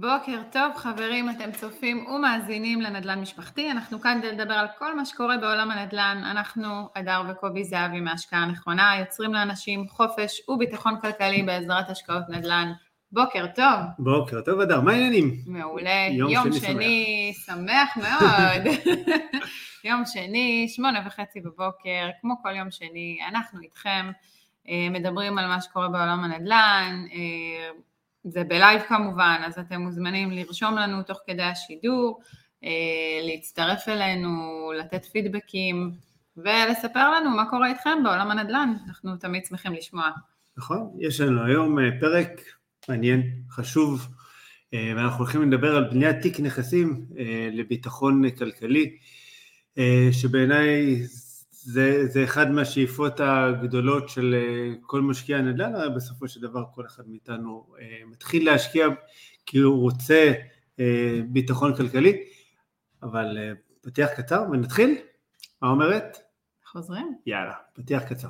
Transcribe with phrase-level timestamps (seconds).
[0.00, 5.04] בוקר טוב חברים, אתם צופים ומאזינים לנדל"ן משפחתי, אנחנו כאן כדי לדבר על כל מה
[5.04, 11.90] שקורה בעולם הנדל"ן, אנחנו, אדר וקובי זהבי מהשקעה נכונה, יוצרים לאנשים חופש וביטחון כלכלי בעזרת
[11.90, 12.72] השקעות נדל"ן.
[13.12, 13.80] בוקר טוב.
[13.98, 15.34] בוקר טוב אדר, מה העניינים?
[15.46, 17.56] מעולה, יום, יום שני, שני שמח.
[17.94, 18.74] שמח מאוד.
[19.84, 24.10] יום שני, שמונה וחצי בבוקר, כמו כל יום שני, אנחנו איתכם,
[24.68, 27.70] אה, מדברים על מה שקורה בעולם הנדל"ן, אה,
[28.24, 32.20] זה בלייב כמובן, אז אתם מוזמנים לרשום לנו תוך כדי השידור,
[32.64, 32.70] אה,
[33.22, 34.28] להצטרף אלינו,
[34.78, 35.92] לתת פידבקים
[36.36, 40.10] ולספר לנו מה קורה איתכם בעולם הנדל"ן, אנחנו תמיד שמחים לשמוע.
[40.56, 42.40] נכון, יש לנו היום אה, פרק
[42.88, 44.08] מעניין, חשוב,
[44.74, 47.06] אה, ואנחנו הולכים לדבר על בניית תיק נכסים
[47.52, 48.96] לביטחון כלכלי,
[50.12, 51.02] שבעיניי
[51.70, 56.86] זה, זה אחד מהשאיפות הגדולות של אה, כל משקיע נדל"ן, הרי בסופו של דבר כל
[56.86, 58.86] אחד מאיתנו אה, מתחיל להשקיע
[59.46, 60.32] כי הוא רוצה
[60.80, 62.24] אה, ביטחון כלכלי,
[63.02, 63.38] אבל
[63.80, 64.98] פתיח קצר ונתחיל,
[65.62, 66.16] מה אומרת?
[66.66, 67.14] חוזרים.
[67.26, 68.28] יאללה, פתיח קצר.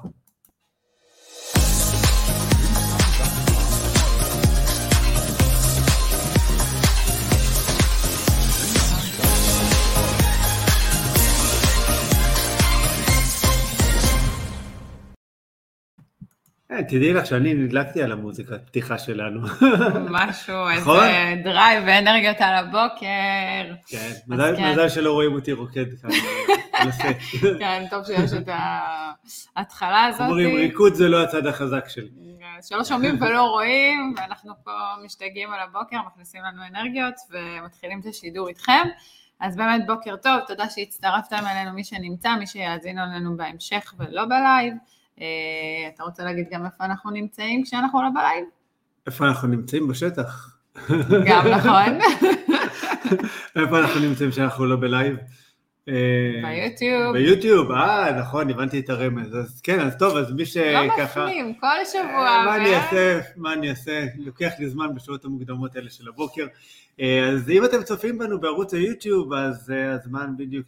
[16.69, 19.41] תדעי לך שאני נדלקתי על המוזיקה, פתיחה שלנו.
[20.11, 21.05] משהו, נכון?
[21.05, 23.75] איזה drive ואנרגיות על הבוקר.
[23.87, 24.13] כן,
[24.57, 24.71] כן.
[24.71, 26.11] מזל שלא רואים אותי רוקד כאן.
[27.59, 28.49] כן, טוב שיש את
[29.57, 30.21] ההתחלה הזאת.
[30.21, 32.09] אומרים, ריקוד זה לא הצד החזק שלי.
[32.69, 34.71] שלא שומעים ולא רואים, ואנחנו פה
[35.05, 38.89] משתגעים על הבוקר, מכניסים לנו אנרגיות ומתחילים את השידור איתכם.
[39.41, 44.33] אז באמת בוקר טוב, תודה שהצטרפתם אלינו, מי שנמצא, מי שיאזינו לנו בהמשך ולא ב
[44.33, 44.75] live.
[45.21, 48.45] אה, אתה רוצה להגיד גם איפה אנחנו נמצאים כשאנחנו לא ב live?
[49.07, 49.89] איפה אנחנו נמצאים?
[49.89, 50.59] בשטח.
[51.27, 51.99] גם נכון.
[53.57, 55.17] איפה אנחנו נמצאים כשאנחנו לא ב live?
[55.89, 57.13] אה, ביוטיוב.
[57.13, 59.37] ביוטיוב, אה, נכון, הבנתי את הרמז.
[59.37, 61.21] אז כן, אז טוב, אז מי שככה...
[61.21, 62.29] לא מפנים, כל שבוע.
[62.29, 64.07] אה, מה אני אעשה, מה אני אעשה?
[64.19, 66.47] לוקח לי זמן בשעות המוקדמות האלה של הבוקר.
[67.33, 70.67] אז אם אתם צופים בנו בערוץ היוטיוב, אז הזמן בדיוק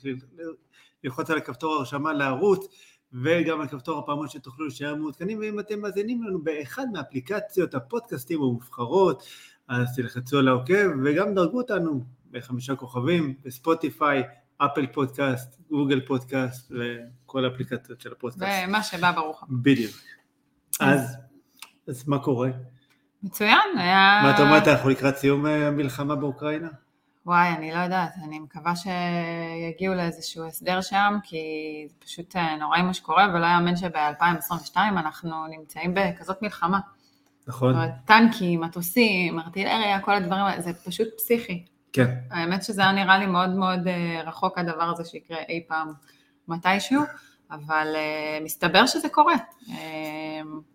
[1.05, 2.67] ללחוץ על הכפתור הרשמה לערוץ.
[3.13, 9.23] וגם על כפתור הפעמון שתוכלו להישאר מעודכנים, ואם אתם מאזינים לנו באחד מאפליקציות הפודקאסטים המובחרות,
[9.69, 14.23] אז תלחצו על העוקב, וגם דרגו אותנו בחמישה כוכבים, בספוטיפיי,
[14.59, 18.53] אפל פודקאסט, גוגל פודקאסט, וכל האפליקציות של הפודקאסט.
[18.69, 19.45] ומה שבא ברוך.
[19.51, 19.95] בדיוק.
[20.81, 21.17] אז,
[21.89, 22.51] אז מה קורה?
[23.23, 24.21] מצוין, היה...
[24.23, 26.69] מה אתה אומרת, אנחנו לקראת סיום המלחמה באוקראינה?
[27.31, 31.37] וואי, אני לא יודעת, אני מקווה שיגיעו לאיזשהו הסדר שם, כי
[31.89, 36.79] זה פשוט אה, נוראי מה שקורה, ולא יאמן שב-2022 אנחנו נמצאים בכזאת מלחמה.
[37.47, 37.73] נכון.
[37.73, 41.65] זאת אומרת, טנקים, מטוסים, ארטילריה, כל הדברים האלה, זה פשוט פסיכי.
[41.93, 42.15] כן.
[42.31, 45.93] האמת שזה היה נראה לי מאוד מאוד אה, רחוק הדבר הזה שיקרה אי פעם
[46.49, 47.03] מתישהו,
[47.51, 49.35] אבל uh, מסתבר שזה קורה.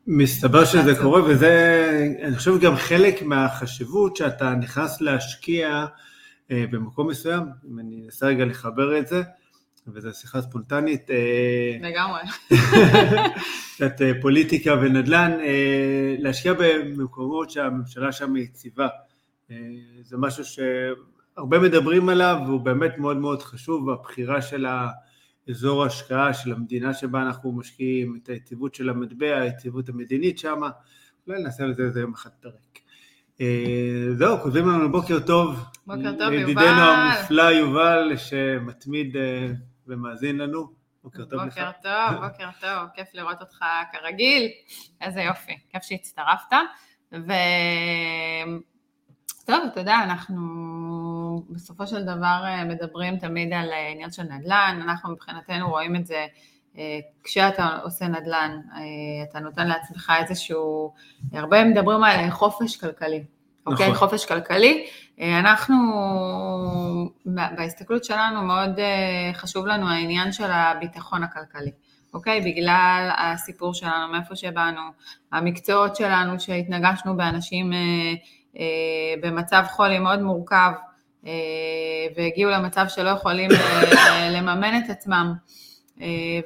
[0.08, 5.86] מסתבר שזה קורה, וזה, אני חושב גם חלק מהחשיבות שאתה נכנס להשקיע אה,
[6.50, 9.22] במקום מסוים, אם אני אנסה רגע לחבר את זה,
[9.88, 11.12] וזו שיחה ספונטנית.
[11.12, 12.20] אה, לגמרי.
[13.76, 15.32] קצת אה, פוליטיקה ונדל"ן,
[16.20, 18.88] להשקיע במקומות שהממשלה שם יציבה.
[20.04, 24.66] זה משהו שהרבה מדברים עליו, והוא באמת מאוד מאוד חשוב, הבחירה של
[25.48, 30.62] האזור ההשקעה של המדינה שבה אנחנו משקיעים, את היציבות של המטבע, היציבות המדינית שם,
[31.28, 32.80] אולי נעשה על זה איזה יום אחד פרק.
[33.42, 35.64] אה, זהו, כותבים לנו בוקר טוב.
[35.88, 36.36] בוקר טוב, יובל.
[36.36, 39.48] ידידנו המופלא יובל, שמתמיד אה,
[39.88, 40.68] ומאזין לנו.
[41.04, 41.58] בוקר טוב לך.
[41.58, 44.48] בוקר טוב, בוקר טוב, כיף לראות אותך כרגיל.
[45.02, 46.56] איזה יופי, כיף שהצטרפת.
[47.14, 47.32] ו...
[49.46, 50.42] טוב, אתה יודע, אנחנו
[51.50, 56.26] בסופו של דבר אה, מדברים תמיד על עניין של נדל"ן, אנחנו מבחינתנו רואים את זה
[57.24, 58.60] כשאתה עושה נדל"ן,
[59.30, 60.94] אתה נותן לעצמך איזשהו,
[61.34, 63.24] הרבה מדברים על חופש כלכלי,
[63.68, 63.92] אוקיי?
[63.92, 64.08] נכון.
[64.08, 64.88] חופש כלכלי.
[65.22, 65.76] אנחנו,
[67.26, 68.80] בהסתכלות שלנו מאוד
[69.34, 71.72] חשוב לנו העניין של הביטחון הכלכלי,
[72.14, 72.42] אוקיי?
[72.42, 74.82] בגלל הסיפור שלנו, מאיפה שבאנו,
[75.32, 77.74] המקצועות שלנו שהתנגשנו באנשים
[79.22, 80.72] במצב חולי מאוד מורכב,
[82.18, 83.50] והגיעו למצב שלא יכולים
[84.32, 85.34] לממן את עצמם.
[85.36, 85.65] אה,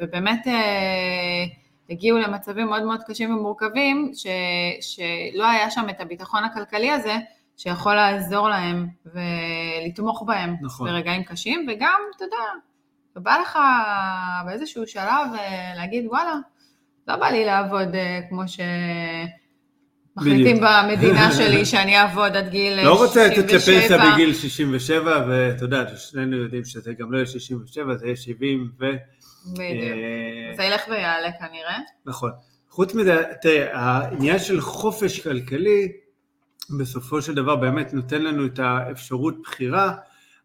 [0.01, 1.45] ובאמת אה,
[1.89, 4.27] הגיעו למצבים מאוד מאוד קשים ומורכבים, ש,
[4.81, 7.15] שלא היה שם את הביטחון הכלכלי הזה,
[7.57, 10.89] שיכול לעזור להם ולתמוך בהם נכון.
[10.89, 12.37] ברגעים קשים, וגם, אתה יודע,
[13.15, 13.59] בא לך
[14.45, 16.33] באיזשהו שלב אה, להגיד, וואלה,
[17.07, 17.89] לא בא לי לעבוד
[18.29, 18.59] כמו ש...
[20.19, 22.89] מחליטים במדינה שלי שאני אעבוד עד גיל 67.
[22.89, 27.95] לא רוצה לתת לפנסיה בגיל 67, ואתה יודע, שנינו יודעים שזה גם לא יהיה 67,
[27.95, 28.85] זה יהיה 70 ו...
[29.53, 29.95] בדיוק.
[30.57, 31.77] זה ילך ויעלה כנראה.
[32.05, 32.31] נכון.
[32.69, 35.91] חוץ מזה, תראה, העניין של חופש כלכלי,
[36.79, 39.95] בסופו של דבר באמת נותן לנו את האפשרות בחירה,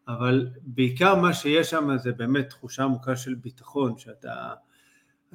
[0.09, 4.31] אבל בעיקר מה שיש שם זה באמת תחושה עמוקה של ביטחון, שאתה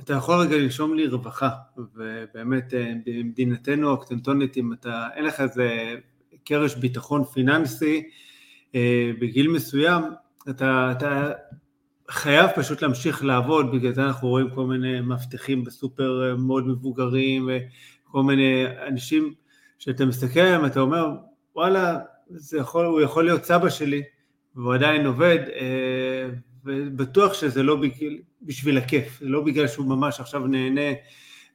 [0.03, 2.73] אתה יכול רגע לנשום לי רווחה, ובאמת
[3.05, 5.95] במדינתנו הקטנטונית, אם אתה, אין לך איזה
[6.43, 8.09] קרש ביטחון פיננסי
[9.21, 10.03] בגיל מסוים,
[10.49, 11.31] אתה, אתה
[12.09, 18.23] חייב פשוט להמשיך לעבוד, בגלל זה אנחנו רואים כל מיני מאבטחים בסופר מאוד מבוגרים, וכל
[18.23, 19.33] מיני אנשים
[19.79, 21.07] שאתה מסתכל עליהם, אתה אומר,
[21.55, 21.99] וואלה,
[22.59, 24.01] יכול, הוא יכול להיות סבא שלי,
[24.55, 25.39] והוא עדיין עובד,
[26.69, 30.91] ובטוח שזה לא בגלל, בשביל הכיף, זה לא בגלל שהוא ממש עכשיו נהנה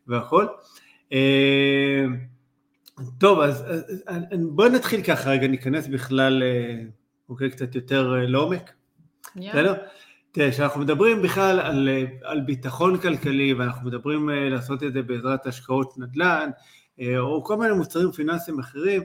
[0.06, 0.46] והכל.
[3.19, 3.64] טוב, אז,
[4.06, 6.43] אז בואו נתחיל ככה רגע, ניכנס בכלל,
[7.28, 8.72] אוקיי, קצת יותר לעומק.
[9.37, 9.75] בסדר?
[10.32, 11.88] תראה, כשאנחנו מדברים בכלל על,
[12.22, 16.50] על ביטחון כלכלי, ואנחנו מדברים לעשות את זה בעזרת השקעות נדל"ן,
[17.19, 19.02] או כל מיני מוצרים פיננסיים אחרים,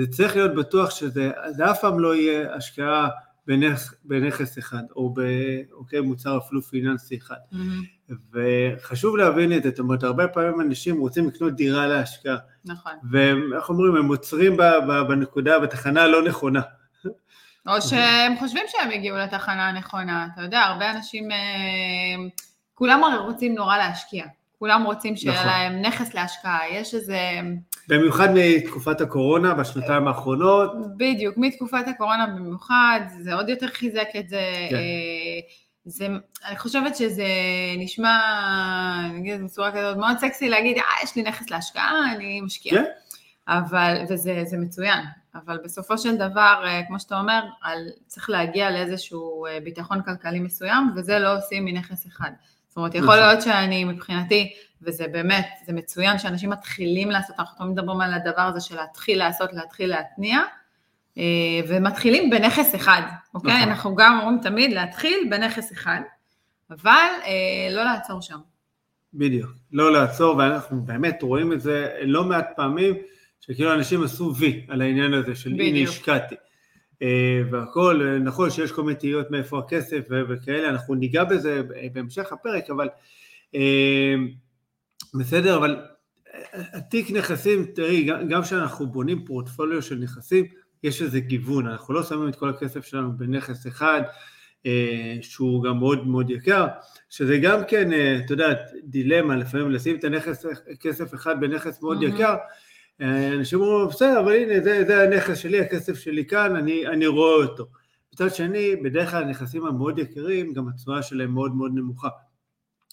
[0.00, 1.30] זה צריך להיות בטוח שזה
[1.70, 3.08] אף פעם לא יהיה השקעה
[3.46, 7.36] בנכס, בנכס אחד, או במוצר אוקיי, אפילו פיננסי אחד.
[7.52, 8.14] Mm-hmm.
[8.32, 12.36] וחשוב להבין את זה, זאת אומרת, הרבה פעמים אנשים רוצים לקנות דירה להשקעה.
[12.64, 12.92] נכון.
[13.10, 14.56] ואיך אומרים, הם עוצרים
[15.08, 16.60] בנקודה, בתחנה הלא נכונה.
[17.66, 21.36] או שהם חושבים שהם הגיעו לתחנה הנכונה, אתה יודע, הרבה אנשים, אה,
[22.74, 24.24] כולם הרי רוצים נורא להשקיע,
[24.58, 25.46] כולם רוצים שיהיה נכון.
[25.46, 27.18] להם נכס להשקעה, יש איזה...
[27.88, 30.72] במיוחד מתקופת הקורונה, בשנתיים האחרונות.
[30.96, 34.42] בדיוק, מתקופת הקורונה במיוחד, זה עוד יותר חיזק את זה.
[34.70, 34.76] כן.
[34.76, 35.40] אה,
[35.84, 36.06] זה,
[36.48, 37.26] אני חושבת שזה
[37.78, 38.20] נשמע,
[39.14, 42.84] נגיד את זה בצורה כזאת, מאוד סקסי להגיד, אה, יש לי נכס להשקעה, אני משקיעה.
[42.84, 42.90] כן.
[43.48, 44.98] אבל, וזה מצוין,
[45.34, 50.40] אבל בסופו של דבר, אה, כמו שאתה אומר, על, צריך להגיע לאיזשהו אה, ביטחון כלכלי
[50.40, 52.30] מסוים, וזה לא עושים מנכס אחד.
[52.68, 53.18] זאת אומרת, יכול נכון.
[53.18, 54.54] להיות שאני מבחינתי,
[54.86, 59.18] וזה באמת, זה מצוין שאנשים מתחילים לעשות, אנחנו תמיד מדברים על הדבר הזה של להתחיל
[59.18, 60.38] לעשות, להתחיל להתניע,
[61.18, 61.22] אה,
[61.68, 63.02] ומתחילים בנכס אחד,
[63.34, 63.56] אוקיי?
[63.56, 63.68] נכון.
[63.68, 66.00] אנחנו גם אומרים תמיד להתחיל בנכס אחד,
[66.70, 67.08] אבל
[67.70, 68.38] לא לעצור שם.
[69.14, 72.94] בדיוק, לא לעצור, ואנחנו באמת רואים את זה לא מעט פעמים,
[73.40, 76.34] שכאילו אנשים עשו וי על העניין הזה של הנה השקעתי.
[77.02, 82.32] אה, והכל, אה, נכון שיש כל מיני תהיות מאיפה הכסף וכאלה, אנחנו ניגע בזה בהמשך
[82.32, 82.88] הפרק, אבל
[83.54, 84.14] אה,
[85.14, 85.76] בסדר, אבל
[86.52, 90.46] התיק נכסים, תראי, גם כשאנחנו בונים פורטפוליו של נכסים,
[90.82, 94.02] יש איזה גיוון, אנחנו לא שמים את כל הכסף שלנו בנכס אחד,
[95.20, 96.66] שהוא גם מאוד מאוד יקר,
[97.10, 97.90] שזה גם כן,
[98.24, 100.46] את יודעת, דילמה, לפעמים לשים את הנכס,
[100.80, 102.04] כסף אחד בנכס מאוד mm-hmm.
[102.06, 102.34] יקר,
[103.38, 107.34] אנשים אומרים, בסדר, אבל הנה, זה, זה הנכס שלי, הכסף שלי כאן, אני, אני רואה
[107.34, 107.66] אותו.
[108.12, 112.08] מצד שני, בדרך כלל הנכסים המאוד יקרים, גם התשואה שלהם מאוד מאוד נמוכה.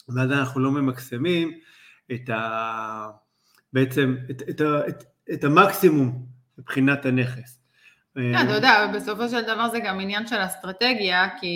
[0.09, 1.51] ואז אנחנו לא ממקסמים
[2.11, 3.09] את ה...
[3.73, 5.03] בעצם את, את, את,
[5.33, 6.25] את המקסימום
[6.57, 7.61] מבחינת הנכס.
[8.15, 11.47] כן, אתה יודע, בסופו של דבר זה גם עניין של אסטרטגיה, כי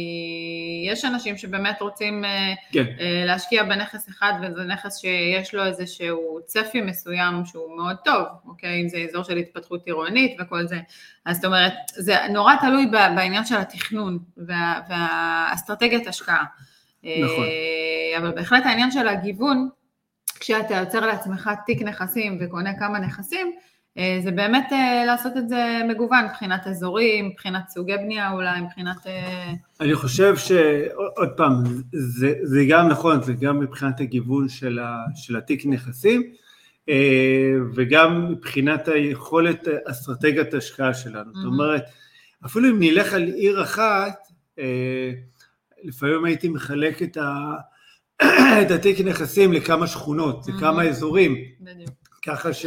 [0.91, 2.85] יש אנשים שבאמת רוצים אה, כן.
[2.99, 8.81] אה, להשקיע בנכס אחד, וזה נכס שיש לו איזשהו צפי מסוים שהוא מאוד טוב, אוקיי?
[8.81, 10.79] אם זה אזור של התפתחות עירונית וכל זה.
[11.25, 16.43] אז זאת אומרת, זה נורא תלוי בעניין של התכנון וה, והאסטרטגיית השקעה.
[17.03, 17.43] נכון.
[17.43, 19.69] אה, אבל בהחלט העניין של הגיוון,
[20.45, 23.51] כשאתה יוצר לעצמך תיק נכסים וקונה כמה נכסים,
[23.97, 29.07] אה, זה באמת אה, לעשות את זה מגוון מבחינת אזורים, מבחינת סוגי בנייה אולי, מבחינת...
[29.07, 34.97] אה, אני חושב שעוד פעם, זה, זה גם נכון, זה גם מבחינת הגיוון של, ה,
[35.15, 36.23] של התיק נכסים,
[37.75, 41.31] וגם מבחינת היכולת אסטרטגיית ההשקעה שלנו.
[41.31, 41.37] Mm-hmm.
[41.37, 41.83] זאת אומרת,
[42.45, 44.27] אפילו אם נלך על עיר אחת,
[45.83, 47.55] לפעמים הייתי מחלק את, ה,
[48.61, 50.83] את התיק נכסים לכמה שכונות, לכמה.
[50.83, 51.35] אזורים.
[51.59, 51.89] בדיוק.
[52.25, 52.65] ככה ש...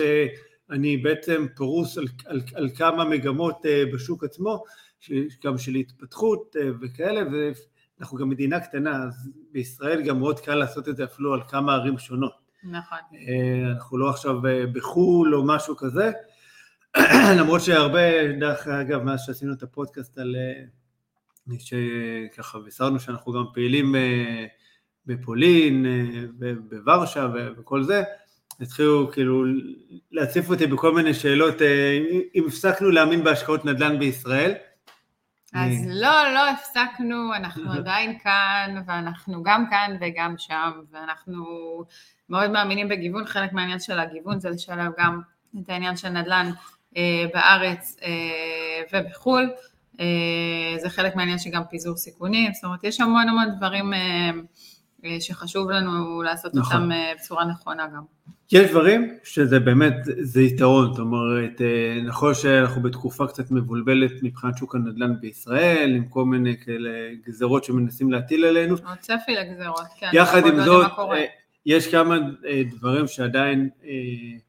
[0.71, 4.65] אני בעצם פרוס על, על, על כמה מגמות uh, בשוק עצמו,
[5.45, 7.21] גם של התפתחות uh, וכאלה,
[7.99, 11.75] ואנחנו גם מדינה קטנה, אז בישראל גם מאוד קל לעשות את זה אפילו על כמה
[11.75, 12.33] ערים שונות.
[12.65, 12.99] נכון.
[13.13, 14.35] Uh, אנחנו לא עכשיו
[14.73, 16.11] בחו"ל או משהו כזה,
[17.39, 20.37] למרות שהרבה, דרך אגב, מאז שעשינו את הפודקאסט על...
[21.59, 23.95] שככה בישרנו שאנחנו גם פעילים
[25.09, 25.87] בפולין,
[26.71, 27.27] בוורשה
[27.59, 28.03] וכל זה,
[28.61, 29.45] התחילו כאילו
[30.13, 31.99] להציף אותי בכל מיני שאלות, אה,
[32.35, 34.55] אם הפסקנו להאמין בהשקעות נדל"ן בישראל.
[35.55, 41.45] אז לא, לא הפסקנו, אנחנו עדיין כאן, ואנחנו גם כאן וגם שם, ואנחנו
[42.29, 45.21] מאוד מאמינים בגיוון, חלק מהעניין של הגיוון זה לשלב גם
[45.63, 46.51] את העניין של נדל"ן
[47.35, 47.97] בארץ
[48.93, 49.51] ובחו"ל.
[50.79, 53.93] זה חלק מהעניין שגם פיזור סיכונים, זאת אומרת יש המון המון דברים
[55.21, 56.77] שחשוב לנו לעשות נכון.
[56.77, 56.91] אותם
[57.21, 58.03] בצורה נכונה גם.
[58.53, 61.61] יש דברים שזה באמת, זה יתרון, זאת אומרת,
[62.07, 66.91] נכון שאנחנו בתקופה קצת מבולבלת מבחינת שוק הנדל"ן בישראל, עם כל מיני כאלה
[67.27, 68.75] גזרות שמנסים להטיל עלינו.
[68.75, 70.11] או צפי לגזרות, כן.
[70.13, 70.87] יחד עם זאת,
[71.67, 72.17] יש כמה
[72.71, 74.41] דברים שעדיין, אני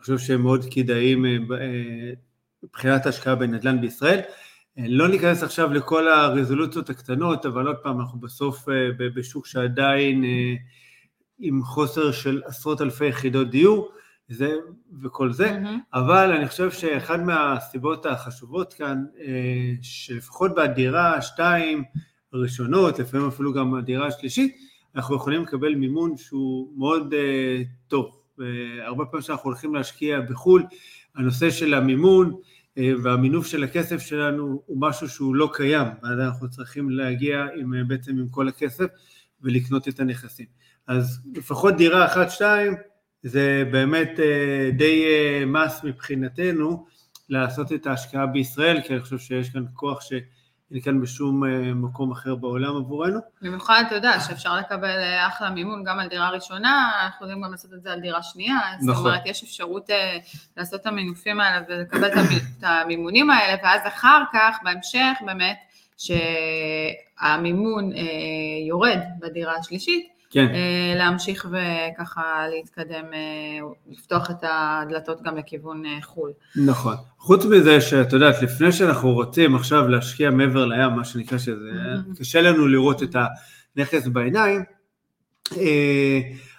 [0.00, 1.48] חושב שהם מאוד כדאיים
[2.62, 4.20] מבחינת השקעה בנדל"ן בישראל.
[4.76, 8.64] לא ניכנס עכשיו לכל הרזולוציות הקטנות, אבל עוד פעם, אנחנו בסוף
[8.98, 10.24] בשוק שעדיין
[11.38, 13.92] עם חוסר של עשרות אלפי יחידות דיור
[14.28, 14.54] זה,
[15.02, 15.98] וכל זה, mm-hmm.
[15.98, 19.04] אבל אני חושב שאחד מהסיבות החשובות כאן,
[19.82, 21.84] שלפחות בדירה שתיים
[22.32, 24.56] הראשונות, לפעמים אפילו גם הדירה השלישית,
[24.96, 27.14] אנחנו יכולים לקבל מימון שהוא מאוד
[27.88, 28.18] טוב.
[28.86, 30.62] הרבה פעמים כשאנחנו הולכים להשקיע בחו"ל,
[31.16, 32.34] הנושא של המימון
[32.76, 37.76] והמינוף של הכסף שלנו הוא משהו שהוא לא קיים, ואז אנחנו צריכים להגיע עם, uh,
[37.86, 38.86] בעצם עם כל הכסף
[39.40, 40.46] ולקנות את הנכסים.
[40.86, 42.74] אז לפחות דירה אחת, שתיים,
[43.22, 45.04] זה באמת uh, די
[45.46, 46.86] מס מבחינתנו
[47.28, 50.12] לעשות את ההשקעה בישראל, כי אני חושב שיש כאן כוח ש...
[50.72, 53.18] אין כאן בשום אה, מקום אחר בעולם עבורנו.
[53.42, 57.50] במיוחד, אתה יודע, שאפשר לקבל אה, אחלה מימון גם על דירה ראשונה, אנחנו יודעים גם
[57.50, 58.94] לעשות את זה על דירה שנייה, נכון.
[58.94, 60.18] זאת אומרת, יש אפשרות אה,
[60.56, 65.56] לעשות את המינופים האלה ולקבל את המימונים האלה, ואז אחר כך, בהמשך, באמת,
[65.98, 67.90] שהמימון
[68.68, 70.46] יורד בדירה השלישית, כן.
[70.54, 73.58] אה, להמשיך וככה להתקדם, אה,
[73.90, 76.32] לפתוח את הדלתות גם לכיוון אה, חו"ל.
[76.66, 76.94] נכון.
[77.18, 82.18] חוץ מזה שאת יודעת, לפני שאנחנו רוצים עכשיו להשקיע מעבר לים, מה שנקרא שזה, mm-hmm.
[82.18, 83.16] קשה לנו לראות את
[83.76, 84.62] הנכס בעיניים,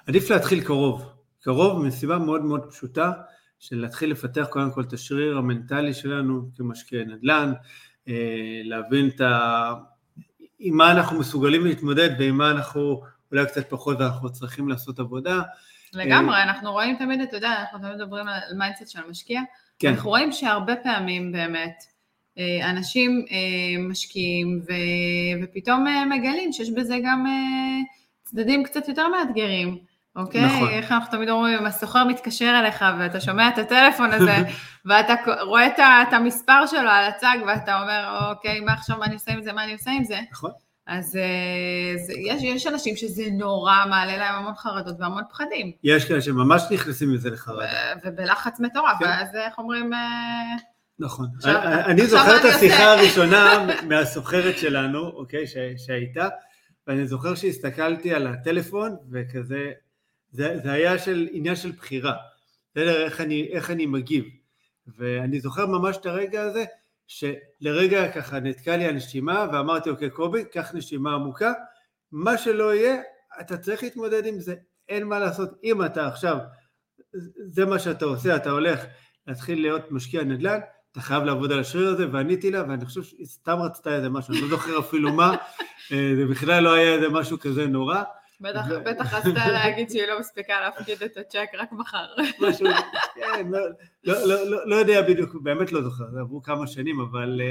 [0.07, 1.09] עדיף להתחיל קרוב.
[1.41, 3.11] קרוב מסיבה מאוד מאוד פשוטה,
[3.59, 7.53] של להתחיל לפתח קודם כל את השריר המנטלי שלנו כמשקיעי נדל"ן,
[8.63, 9.73] להבין את ה...
[10.59, 13.01] עם מה אנחנו מסוגלים להתמודד ועם מה אנחנו
[13.33, 15.41] אולי קצת פחות ואנחנו צריכים לעשות עבודה.
[15.93, 19.41] לגמרי, אה, אנחנו רואים תמיד, אתה יודע, אנחנו תמיד מדברים על mindset של המשקיע,
[19.79, 19.89] כן.
[19.89, 21.83] אנחנו רואים שהרבה פעמים באמת
[22.37, 24.73] אה, אנשים אה, משקיעים ו...
[25.43, 27.25] ופתאום מגלים שיש בזה גם
[28.23, 29.77] צדדים קצת יותר מאתגרים.
[30.15, 30.45] אוקיי?
[30.45, 30.69] נכון.
[30.69, 34.35] איך אנחנו תמיד אומרים, הסוחר מתקשר אליך ואתה שומע את הטלפון הזה,
[34.85, 39.31] ואתה רואה את המספר שלו על הצג, ואתה אומר, אוקיי, מה עכשיו, מה אני עושה
[39.31, 40.19] עם זה, מה אני עושה עם זה?
[40.31, 40.51] נכון.
[40.87, 45.71] אז אה, זה, יש, יש אנשים שזה נורא מעלה להם המון חרדות והמון פחדים.
[45.83, 47.67] יש כאלה שממש נכנסים מזה לחרדה.
[48.05, 49.05] ובלחץ מטורף, כן.
[49.05, 49.93] ואז איך אומרים...
[49.93, 50.55] אה,
[50.99, 51.27] נכון.
[51.35, 56.27] עכשיו, אני עכשיו זוכר את השיחה הראשונה מהסוחרת שלנו, אוקיי, ש, שהייתה,
[56.87, 59.71] ואני זוכר שהסתכלתי על הטלפון, וכזה,
[60.31, 62.13] זה, זה היה של עניין של בחירה.
[62.71, 63.21] בסדר, איך
[63.53, 64.25] איך אני מגיב.
[64.97, 66.65] ואני זוכר ממש את הרגע הזה,
[67.07, 71.53] שלרגע ככה נתקע לי הנשימה ואמרתי אוקיי קובי, קח נשימה עמוקה,
[72.11, 73.01] מה שלא יהיה,
[73.41, 74.55] אתה צריך להתמודד עם זה,
[74.89, 76.37] אין מה לעשות, אם אתה עכשיו,
[77.45, 78.85] זה מה שאתה עושה, אתה הולך
[79.27, 80.59] להתחיל להיות משקיע נדל"ן,
[80.91, 84.33] אתה חייב לעבוד על השריר הזה, ועניתי לה, ואני חושב שהיא סתם רצתה איזה משהו,
[84.33, 85.35] אני לא זוכר אפילו מה,
[85.91, 88.03] אה, זה בכלל לא היה איזה משהו כזה נורא,
[88.43, 92.05] בטח, בטח רצתה להגיד שהיא לא מספיקה להפקיד את הצ'ק רק מחר.
[92.39, 92.67] משהו,
[93.15, 93.47] כן,
[94.03, 97.41] לא, לא, לא, לא יודע בדיוק, באמת לא זוכר, זה עברו כמה שנים, אבל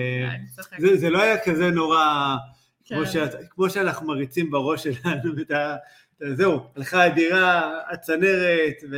[0.79, 2.37] זה, זה לא היה כזה נורא,
[2.85, 2.95] כן.
[2.95, 3.05] כמו,
[3.51, 5.77] כמו שאנחנו מריצים בראש שלנו את ה...
[6.35, 8.97] זהו, הלכה הדירה, הצנרת ו...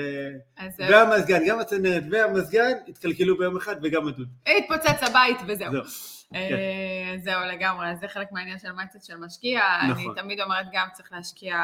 [0.79, 4.29] והמזגן, גם הצנרת והמזגן התקלקלו ביום אחד וגם הדוד.
[4.47, 5.73] התפוצץ הבית וזהו.
[5.73, 6.14] זהו.
[6.33, 6.57] כן.
[7.25, 10.05] זהו לגמרי, זה חלק מהעניין של mindset של משקיע, נכון.
[10.11, 11.57] אני תמיד אומרת גם צריך להשקיע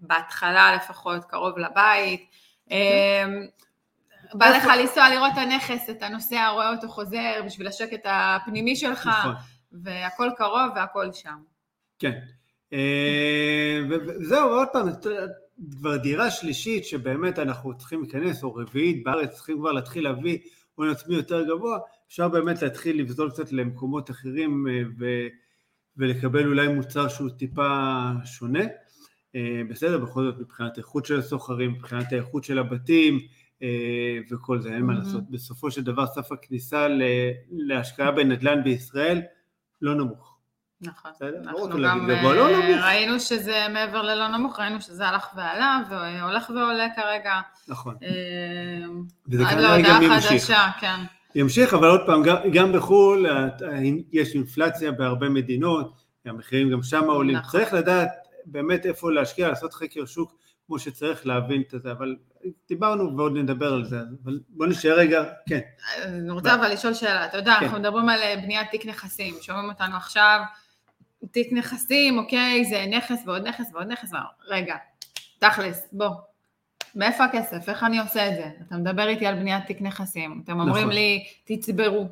[0.00, 2.30] בהתחלה לפחות קרוב לבית.
[2.68, 2.74] כן.
[2.74, 3.46] אמ,
[4.34, 9.06] בא לך לנסוע לראות את הנכס, אתה נוסע, רואה אותו חוזר בשביל השקט הפנימי שלך,
[9.06, 9.34] נכון.
[9.72, 11.36] והכל קרוב והכל שם.
[11.98, 12.18] כן.
[12.72, 12.78] אמ,
[13.90, 14.88] וזהו, עוד פעם,
[15.70, 20.38] כבר דירה שלישית שבאמת אנחנו צריכים להיכנס, או רביעית בארץ, צריכים כבר להתחיל להביא
[20.74, 21.78] הון עצמי יותר גבוה,
[22.10, 25.04] אפשר באמת להתחיל לבזול קצת למקומות אחרים אה, ו...
[25.96, 28.64] ולקבל אולי מוצר שהוא טיפה שונה.
[29.34, 33.20] אה, בסדר, בכל זאת מבחינת איכות של הסוחרים, מבחינת האיכות של הבתים
[33.62, 35.30] אה, וכל זה, אין מה לעשות.
[35.30, 36.86] בסופו של דבר סף הכניסה
[37.50, 39.22] להשקעה בנדל"ן בישראל
[39.82, 40.36] לא נמוך.
[40.80, 41.10] נכון,
[41.44, 42.46] אנחנו גם לא
[42.82, 47.40] ראינו שזה מעבר ללא נמוך, ראינו שזה הלך ועלה והולך ועולה כרגע.
[47.68, 47.94] נכון.
[49.28, 50.52] וזה כנראה גם ימשיך.
[50.80, 50.96] כן.
[51.34, 52.22] ימשיך, אבל עוד פעם,
[52.52, 53.26] גם, בחו"ל
[54.12, 57.50] יש אינפלציה בהרבה מדינות, המחירים גם שם עולים, נכון.
[57.50, 58.08] צריך לדעת
[58.46, 60.34] באמת איפה להשקיע, לעשות חקר שוק,
[60.66, 62.16] כמו שצריך להבין את זה, אבל
[62.68, 65.60] דיברנו ועוד נדבר על זה, אבל בוא נשאר רגע, כן.
[66.04, 67.64] אני רוצה אבל לשאול שאלה, אתה יודע, כן.
[67.64, 70.40] אנחנו מדברים על אה, בניית תיק נכסים, שומעים אותנו עכשיו,
[71.30, 74.10] תיק נכסים, אוקיי, זה נכס ועוד נכס ועוד נכס,
[74.48, 74.76] רגע,
[75.38, 76.08] תכלס, בוא,
[76.96, 77.68] מאיפה הכסף?
[77.68, 78.44] איך אני עושה את זה?
[78.66, 80.94] אתה מדבר איתי על בניית תיק נכסים, אתם אומרים נכון.
[80.94, 82.08] לי, תצברו.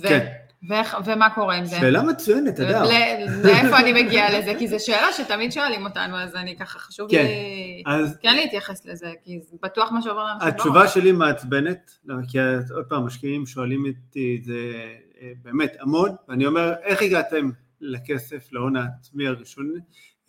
[0.00, 0.26] ו- כן.
[0.68, 1.76] ואיך- ומה קורה עם זה?
[1.76, 2.82] שאלה מצוינת, אדר.
[2.84, 4.52] ל- לאיפה אני מגיעה לזה?
[4.58, 7.24] כי זו שאלה שתמיד שואלים אותנו, אז אני ככה, חשוב כן.
[7.24, 12.20] לי אז כן להתייחס לזה, כי בטוח מה שעובר לאנשים התשובה שלי מעצבנת, למה?
[12.28, 12.38] כי
[12.74, 14.54] עוד פעם, משקיעים שואלים אותי את זה
[15.22, 19.72] אה, באמת המון, ואני אומר, איך הגעתם לכסף, להון העצמי הראשון,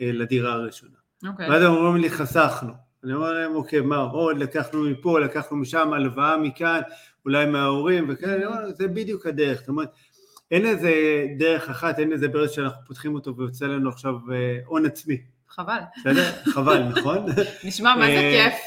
[0.02, 0.98] אה, לדירה הראשונה?
[1.28, 1.50] אוקיי.
[1.50, 2.74] ואז הם אומרים לי, חסכנו.
[3.04, 6.82] אני אומר להם, אוקיי, מה עוד, לקחנו מפה, לקחנו משם, הלוואה מכאן,
[7.26, 9.60] אולי מההורים, וכאלה, אני אומר, זה בדיוק הדרך.
[9.60, 9.90] זאת אומרת,
[10.52, 10.94] אין איזה
[11.38, 15.80] דרך אחת, אין איזה ברז שאנחנו פותחים אותו ויוצא לנו עכשיו אה, הון עצמי, חבל.
[16.00, 16.32] בסדר?
[16.46, 17.26] חבל, נכון?
[17.64, 18.62] נשמע מה זה אה, כיף.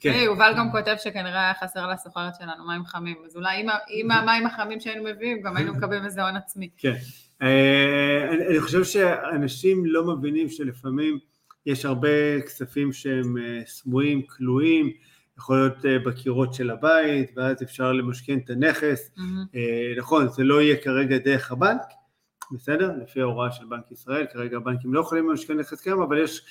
[0.00, 0.10] כן.
[0.10, 4.46] היי, יובל גם כותב שכנראה היה חסר לסוחרת שלנו מים חמים, אז אולי עם המים
[4.46, 6.68] החמים שהיינו מביאים, גם היינו מקבלים איזה הון עצמי.
[6.78, 6.94] כן.
[7.42, 11.18] אה, אני חושב שאנשים לא מבינים שלפעמים
[11.66, 14.90] יש הרבה כספים שהם אה, סמויים, כלואים,
[15.38, 19.10] יכול להיות אה, בקירות של הבית, ואז אפשר למשכן את הנכס.
[19.16, 19.44] מהמם.
[19.54, 21.82] אה, נכון, זה לא יהיה כרגע דרך הבנק,
[22.52, 22.90] בסדר?
[23.02, 26.42] לפי ההוראה של בנק ישראל, כרגע הבנקים לא יכולים למשכן נכס קיים, אבל יש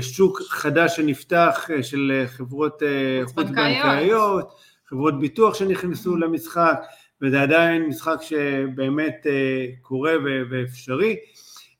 [0.00, 2.82] שוק חדש שנפתח של חברות
[3.24, 4.50] חוץ-בנקאיות.
[4.86, 6.80] חברות ביטוח שנכנסו למשחק,
[7.22, 9.26] וזה עדיין משחק שבאמת
[9.82, 10.12] קורה
[10.50, 11.16] ואפשרי.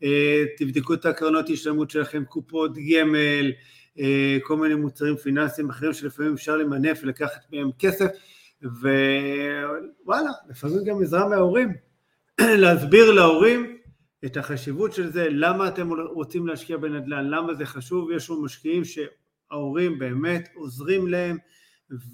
[0.02, 3.52] אה, תבדקו את הקרנות השתלמות שלכם, קופות גמל,
[3.98, 8.06] אה, כל מיני מוצרים פיננסיים אחרים שלפעמים אפשר למנף ולקחת מהם כסף,
[8.62, 11.72] ווואלה, לפעמים גם עזרה מההורים,
[12.62, 13.78] להסביר להורים
[14.24, 18.82] את החשיבות של זה, למה אתם רוצים להשקיע בנדל"ן, למה זה חשוב, יש לנו משקיעים
[18.84, 21.36] שההורים באמת עוזרים להם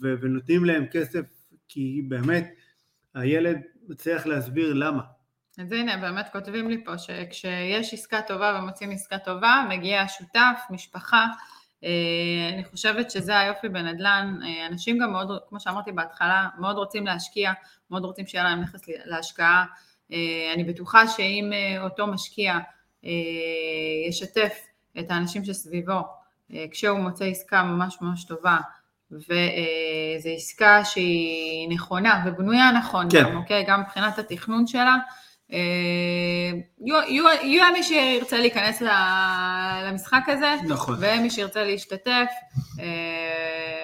[0.01, 1.23] ונותנים להם כסף,
[1.69, 2.55] כי באמת
[3.15, 5.03] הילד מצליח להסביר למה.
[5.59, 11.27] אז הנה, באמת כותבים לי פה שכשיש עסקה טובה ומוצאים עסקה טובה, מגיע השותף, משפחה.
[11.85, 14.39] אה, אני חושבת שזה היופי בנדל"ן.
[14.45, 17.53] אה, אנשים גם מאוד, כמו שאמרתי בהתחלה, מאוד רוצים להשקיע,
[17.91, 19.65] מאוד רוצים שיהיה להם נכס להשקעה.
[20.13, 22.59] אה, אני בטוחה שאם אותו משקיע
[24.09, 24.53] ישתף
[24.99, 26.01] את האנשים שסביבו,
[26.71, 28.57] כשהוא מוצא עסקה ממש ממש טובה,
[29.11, 33.23] וזו עסקה שהיא נכונה ובנויה נכון, כן.
[33.23, 33.65] גם, אוקיי?
[33.69, 34.97] גם מבחינת התכנון שלה.
[35.53, 35.59] אה,
[36.81, 38.83] יהיו- מי שירצה להיכנס
[39.89, 40.97] למשחק הזה, נכון.
[41.01, 42.27] ומי שירצה להשתתף,
[42.81, 42.85] אה,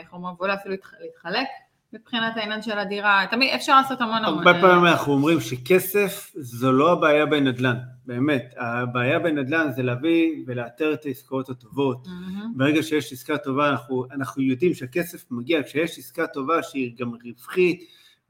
[0.01, 1.47] איך אומרים, ואולי אפילו להתח- להתחלק
[1.93, 4.39] מבחינת העניין של הדירה, תמיד אפשר לעשות המון המון.
[4.39, 10.45] הרבה אה, פעמים אנחנו אומרים שכסף זו לא הבעיה בנדל"ן, באמת, הבעיה בנדל"ן זה להביא
[10.47, 12.07] ולאתר את העסקאות הטובות.
[12.57, 17.81] ברגע שיש עסקה טובה אנחנו, אנחנו יודעים שהכסף מגיע, כשיש עסקה טובה שהיא גם רווחית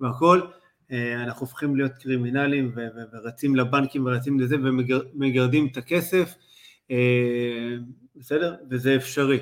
[0.00, 0.48] והכל, אה,
[1.16, 6.34] אנחנו הופכים להיות קרימינלים ו- ו- ורצים לבנקים ורצים לזה ומגרדים את הכסף,
[6.90, 6.96] אה,
[8.16, 8.54] בסדר?
[8.70, 9.38] וזה אפשרי.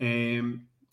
[0.00, 0.40] אה,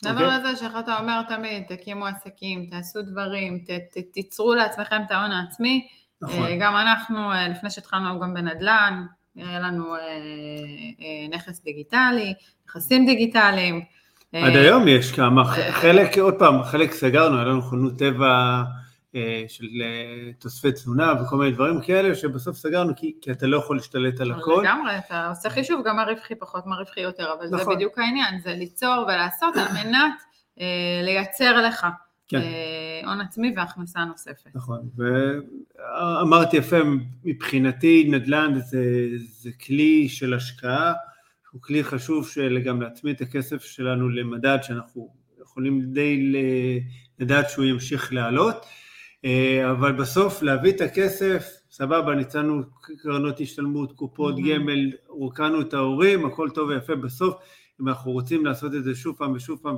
[0.04, 0.56] מעבר אוקיי?
[0.56, 5.88] שאיך אתה אומר תמיד, תקימו עסקים, תעשו דברים, ת, ת, תיצרו לעצמכם את ההון העצמי.
[6.22, 6.44] נכון.
[6.44, 9.06] אה, גם אנחנו, אה, לפני שהתחלנו גם בנדל"ן,
[9.36, 12.34] היה לנו אה, אה, נכס דיגיטלי,
[12.68, 13.82] נכסים דיגיטליים.
[14.34, 18.64] עד אה, היום יש כמה, חלק, עוד פעם, חלק סגרנו, היה לנו חנות טבע אה,
[19.48, 23.76] של אה, תוספי תזונה וכל מיני דברים כאלה, שבסוף סגרנו כי, כי אתה לא יכול
[23.76, 24.62] להשתלט על הכל.
[24.64, 27.76] לגמרי, אתה עושה חישוב גם מה רווחי פחות, מה רווחי יותר, אבל זה נכון.
[27.76, 30.22] בדיוק העניין, זה ליצור ולעשות על מנת
[30.60, 31.88] אה, לייצר לך
[32.28, 32.42] כן.
[32.42, 34.56] אה, הון עצמי והכנסה נוספת.
[34.56, 36.78] נכון, ואמרתי יפה,
[37.24, 40.94] מבחינתי נדל"ן זה, זה כלי של השקעה,
[41.52, 45.10] הוא כלי חשוב של גם להצמיד את הכסף שלנו למדד שאנחנו
[45.42, 46.34] יכולים די
[47.20, 48.70] לדעת שהוא ימשיך לעלות, אה,
[49.72, 52.62] אבל בסוף להביא את הכסף, סבבה, ניצלנו
[53.02, 54.42] קרנות השתלמות, קופות Mhm.
[54.50, 57.36] גמל, רוקנו את ההורים, הכל טוב ויפה, בסוף
[57.82, 59.76] אם אנחנו רוצים לעשות את זה שוב פעם ושוב פעם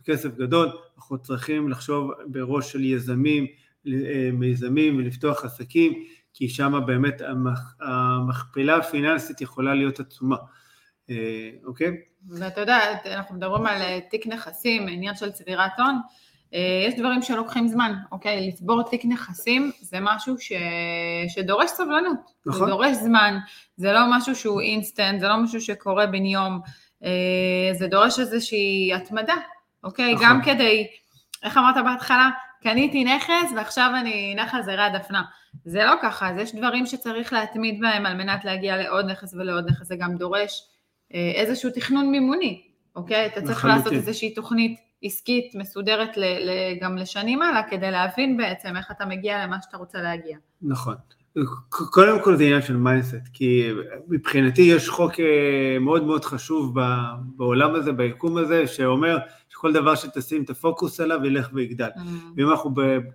[0.00, 3.46] בכסף גדול, אנחנו צריכים לחשוב בראש של יזמים,
[3.86, 10.36] אה, מיזמים ולפתוח עסקים, כי שם באמת המכ- המכפלה הפיננסית יכולה להיות עצומה,
[11.10, 11.90] אה, אוקיי?
[12.28, 16.00] ואתה יודע, אנחנו מדברים על אה, תיק נכסים, עניין של צבירת הון, אה,
[16.52, 18.48] יש דברים שלוקחים זמן, אוקיי?
[18.48, 20.52] לצבור תיק נכסים זה משהו ש...
[21.28, 22.18] שדורש סבלנות.
[22.46, 22.60] נכון.
[22.60, 23.38] זה דורש זמן,
[23.76, 26.60] זה לא משהו שהוא אינסטנט, זה לא משהו שקורה בן יום,
[27.04, 29.34] אה, זה דורש איזושהי התמדה,
[29.84, 30.14] אוקיי?
[30.14, 30.26] נכון.
[30.26, 30.86] גם כדי,
[31.42, 32.30] איך אמרת בהתחלה?
[32.62, 35.22] קניתי נכס ועכשיו אני נח על זרי הדפנה.
[35.64, 39.64] זה לא ככה, אז יש דברים שצריך להתמיד בהם על מנת להגיע לעוד נכס ולעוד
[39.70, 40.62] נכס, זה גם דורש
[41.14, 42.62] אה, איזשהו תכנון מימוני,
[42.96, 43.26] אוקיי?
[43.26, 43.78] אתה צריך לחלוטין.
[43.78, 49.06] לעשות איזושהי תוכנית עסקית מסודרת ל, ל, גם לשנים הלאה, כדי להבין בעצם איך אתה
[49.06, 50.36] מגיע למה שאתה רוצה להגיע.
[50.62, 50.94] נכון.
[51.68, 53.70] קודם כל זה עניין של mindset, כי
[54.08, 56.74] מבחינתי יש חוק אה, מאוד מאוד חשוב
[57.36, 61.88] בעולם הזה, ביקום הזה, שאומר שכל דבר שתשים את הפוקוס עליו ילך ויגדל.
[61.96, 62.00] Mm.
[62.36, 62.70] ואם אנחנו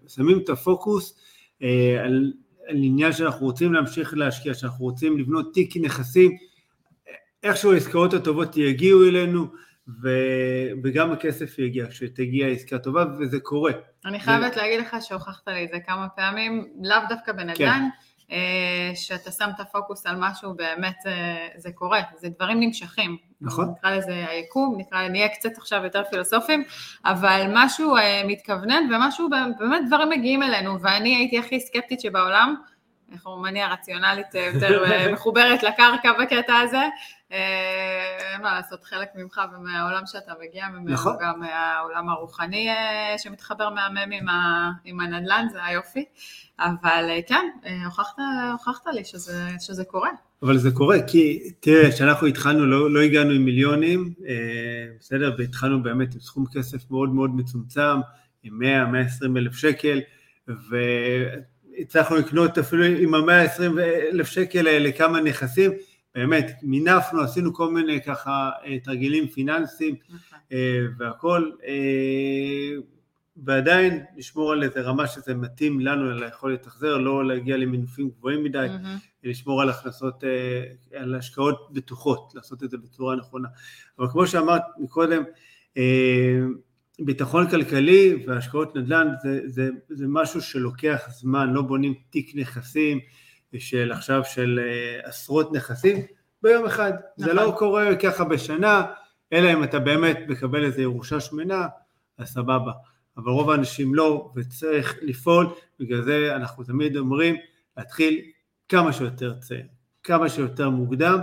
[0.07, 1.19] שמים את הפוקוס
[1.63, 2.33] אה, על,
[2.67, 6.31] על עניין שאנחנו רוצים להמשיך להשקיע, שאנחנו רוצים לבנות תיק נכסים,
[7.43, 9.47] איכשהו העסקאות הטובות יגיעו אלינו,
[9.87, 10.09] ו,
[10.83, 13.71] וגם הכסף יגיע כשתגיע עסקה טובה, וזה קורה.
[14.05, 17.89] אני חייבת להגיד לך שהוכחת לי את זה כמה פעמים, לאו דווקא בנדל"ן, כן.
[18.31, 23.17] אה, שאתה שם את הפוקוס על משהו, באמת אה, זה קורה, זה דברים נמשכים.
[23.41, 23.73] נכון.
[23.77, 26.63] נקרא לזה היקום, נקרא, נהיה קצת עכשיו יותר פילוסופים,
[27.05, 32.55] אבל משהו אה, מתכוונן ומשהו, באמת דברים מגיעים אלינו, ואני הייתי הכי סקפטית שבעולם,
[33.13, 33.27] איך
[33.61, 36.81] הרציונלית אה, יותר מחוברת לקרקע בקטע הזה,
[38.33, 41.15] אין מה לעשות, חלק ממך ומהעולם שאתה מגיע ממנו, נכון.
[41.21, 46.05] גם מהעולם הרוחני אה, שמתחבר מהמם עם, ה, עם הנדל"ן, זה היופי,
[46.59, 48.13] אבל אה, כן, אה, הוכחת,
[48.51, 50.09] הוכחת לי שזה, שזה קורה.
[50.43, 54.33] אבל זה קורה, כי תראה, כשאנחנו התחלנו, לא, לא הגענו עם מיליונים, אה,
[54.99, 57.99] בסדר, והתחלנו באמת עם סכום כסף מאוד מאוד מצומצם,
[58.43, 58.59] עם
[59.21, 60.01] 100-120 אלף שקל,
[60.47, 63.79] והצלחנו לקנות אפילו עם ה-120
[64.11, 65.71] אלף שקל האלה כמה נכסים,
[66.15, 70.39] באמת, מינפנו, עשינו כל מיני ככה אה, תרגילים פיננסיים נכון.
[70.51, 72.81] אה, והכל, אה,
[73.37, 78.43] ועדיין לשמור על איזה רמה שזה מתאים לנו, על היכולת החזר, לא להגיע למינופים גבוהים
[78.43, 78.67] מדי.
[79.23, 80.23] לשמור על הכנסות,
[80.93, 83.47] על השקעות בטוחות, לעשות את זה בצורה נכונה.
[83.99, 85.23] אבל כמו שאמרת מקודם,
[86.99, 92.99] ביטחון כלכלי והשקעות נדל"ן זה, זה, זה משהו שלוקח זמן, לא בונים תיק נכסים
[93.59, 95.97] של עכשיו של אה, עשרות נכסים
[96.41, 96.91] ביום אחד.
[97.17, 97.47] זה נכון.
[97.47, 98.85] לא קורה ככה בשנה,
[99.33, 101.67] אלא אם אתה באמת מקבל איזו ירושה שמנה,
[102.17, 102.71] אז סבבה.
[103.17, 105.47] אבל רוב האנשים לא, וצריך לפעול,
[105.79, 107.35] בגלל זה אנחנו תמיד אומרים
[107.77, 108.21] להתחיל
[108.69, 109.65] כמה שיותר צעיר,
[110.03, 111.19] כמה שיותר מוקדם.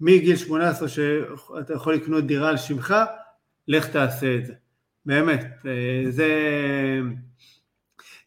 [0.00, 2.94] מגיל 18 שאתה יכול לקנות דירה על שמך,
[3.68, 4.52] לך תעשה את זה.
[5.06, 6.28] באמת, אה, זה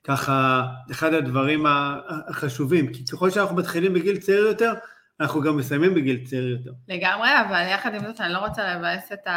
[0.08, 4.74] ככה אחד הדברים החשובים, כי ככל שאנחנו מתחילים בגיל צעיר יותר,
[5.20, 6.72] אנחנו גם מסיימים בגיל צעיר יותר.
[6.88, 9.28] לגמרי, אבל יחד עם זאת אני לא רוצה לבאס את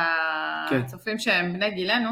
[0.70, 0.80] כן.
[0.80, 2.10] הצופים שהם בני גילנו,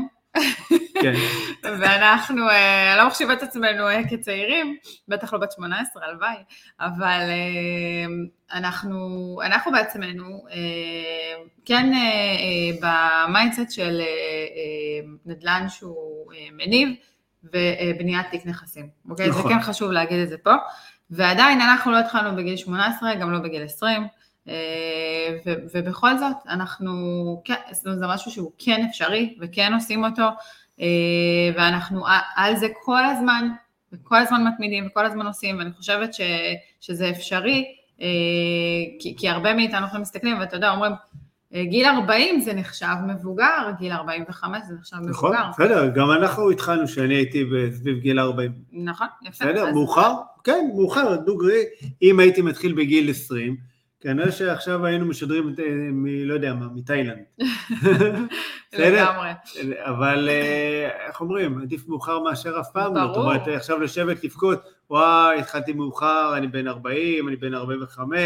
[1.02, 1.12] כן,
[1.80, 4.76] ואנחנו, אה, אני לא מחשיבה את עצמנו אה, כצעירים,
[5.08, 6.36] בטח לא בת 18, הלוואי,
[6.80, 8.98] אבל אה, אנחנו,
[9.44, 16.88] אנחנו בעצמנו, אה, כן אה, אה, ב mindset של אה, אה, נדל"ן שהוא אה, מניב,
[17.52, 19.28] ובניית תיק נכסים, אוקיי?
[19.28, 19.42] נכון.
[19.42, 20.54] זה כן חשוב להגיד את זה פה.
[21.10, 24.06] ועדיין אנחנו לא התחלנו בגיל 18, גם לא בגיל 20,
[24.48, 24.54] אה,
[25.46, 26.92] ו- ובכל זאת אנחנו,
[27.44, 30.26] כן, זה משהו שהוא כן אפשרי וכן עושים אותו,
[30.80, 30.86] אה,
[31.56, 32.04] ואנחנו
[32.36, 33.48] על זה כל הזמן,
[33.92, 36.20] וכל הזמן מתמידים וכל הזמן עושים, ואני חושבת ש,
[36.80, 37.64] שזה אפשרי,
[38.00, 38.06] אה,
[39.00, 40.92] כי, כי הרבה מאיתנו אנחנו מסתכלים, ואתה יודע, אומרים,
[41.54, 45.48] גיל 40 זה נחשב מבוגר, גיל 45 זה נחשב נכון, מבוגר.
[45.50, 48.52] בסדר, גם אנחנו התחלנו כשאני הייתי סביב גיל 40.
[48.72, 49.30] נכון, יפה.
[49.44, 50.12] בסדר, אז- מאוחר?
[50.44, 51.62] כן, מאוחר, דוגרי.
[52.02, 53.56] אם הייתי מתחיל בגיל 20,
[54.00, 57.18] כנראה שעכשיו היינו משדרים, אה, מ- לא יודע מה, מתאילנד.
[58.78, 59.28] לגמרי.
[59.84, 63.00] אבל אה, איך אומרים, עדיף מאוחר מאשר אף פעם לא.
[63.00, 63.24] זאת ברור.
[63.24, 64.58] אומרת, עכשיו לשבת לבכות,
[64.90, 68.22] וואי, התחלתי מאוחר, אני בן 40, אני בן 45,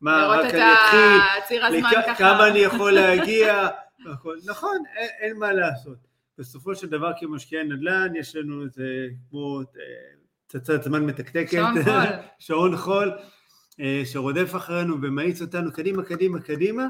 [0.00, 2.14] מה, רק את אני אתחיל, הציר הזמן לכ- ככה.
[2.14, 3.68] כמה אני יכול להגיע,
[4.06, 4.36] והכל.
[4.50, 5.96] נכון, אין, אין מה לעשות.
[6.38, 8.84] בסופו של דבר כמשקיעי נדל"ן יש לנו איזה
[9.30, 9.64] כמו אה,
[10.46, 11.92] פצצת זמן מתקתקת, שעון חול.
[12.38, 13.12] שעון חול,
[13.80, 16.86] אה, שרודף אחרינו ומאיץ אותנו קדימה, קדימה, קדימה,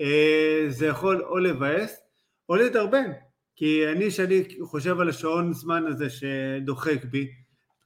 [0.00, 2.00] אה, זה יכול או לבאס
[2.48, 3.10] או לדרבן,
[3.56, 7.30] כי אני, שאני חושב על השעון זמן הזה שדוחק בי,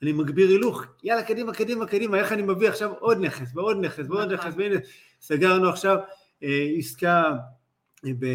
[0.02, 4.04] אני מגביר הילוך, יאללה, קדימה, קדימה, קדימה, איך אני מביא עכשיו עוד נכס ועוד נכס
[4.09, 4.48] ועוד נכון.
[4.48, 4.76] נכס, והנה,
[5.20, 5.98] סגרנו עכשיו
[6.42, 7.32] אה, עסקה
[8.06, 8.26] אה, ב,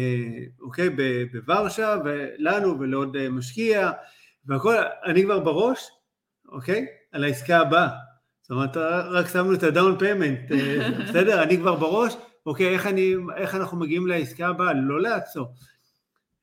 [0.60, 3.90] אוקיי, ב, בוורשה, ולנו ולעוד אה, משקיע,
[4.46, 5.88] והכל, אני כבר בראש,
[6.48, 7.88] אוקיי, על העסקה הבאה.
[8.42, 8.76] זאת אומרת,
[9.10, 10.38] רק שמנו את ה down payment,
[11.08, 11.42] בסדר?
[11.42, 12.14] אני כבר בראש,
[12.46, 14.72] אוקיי, איך, אני, איך אנחנו מגיעים לעסקה הבאה?
[14.72, 15.54] לא לעצור.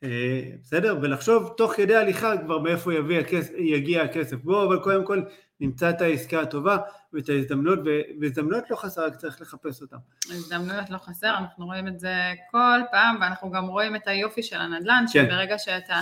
[0.03, 0.97] אה, בסדר?
[1.01, 4.35] ולחשוב תוך כדי הליכה כבר מאיפה יביא הכס, יגיע הכסף.
[4.43, 5.21] בואו, אבל קודם כל
[5.59, 6.77] נמצא את העסקה הטובה
[7.13, 9.97] ואת ההזדמנות, ו- והזדמנות לא חסרה, רק צריך לחפש אותן.
[10.29, 14.61] הזדמנויות לא חסר, אנחנו רואים את זה כל פעם, ואנחנו גם רואים את היופי של
[14.61, 15.25] הנדל"ן, כן.
[15.25, 16.01] שברגע שאתה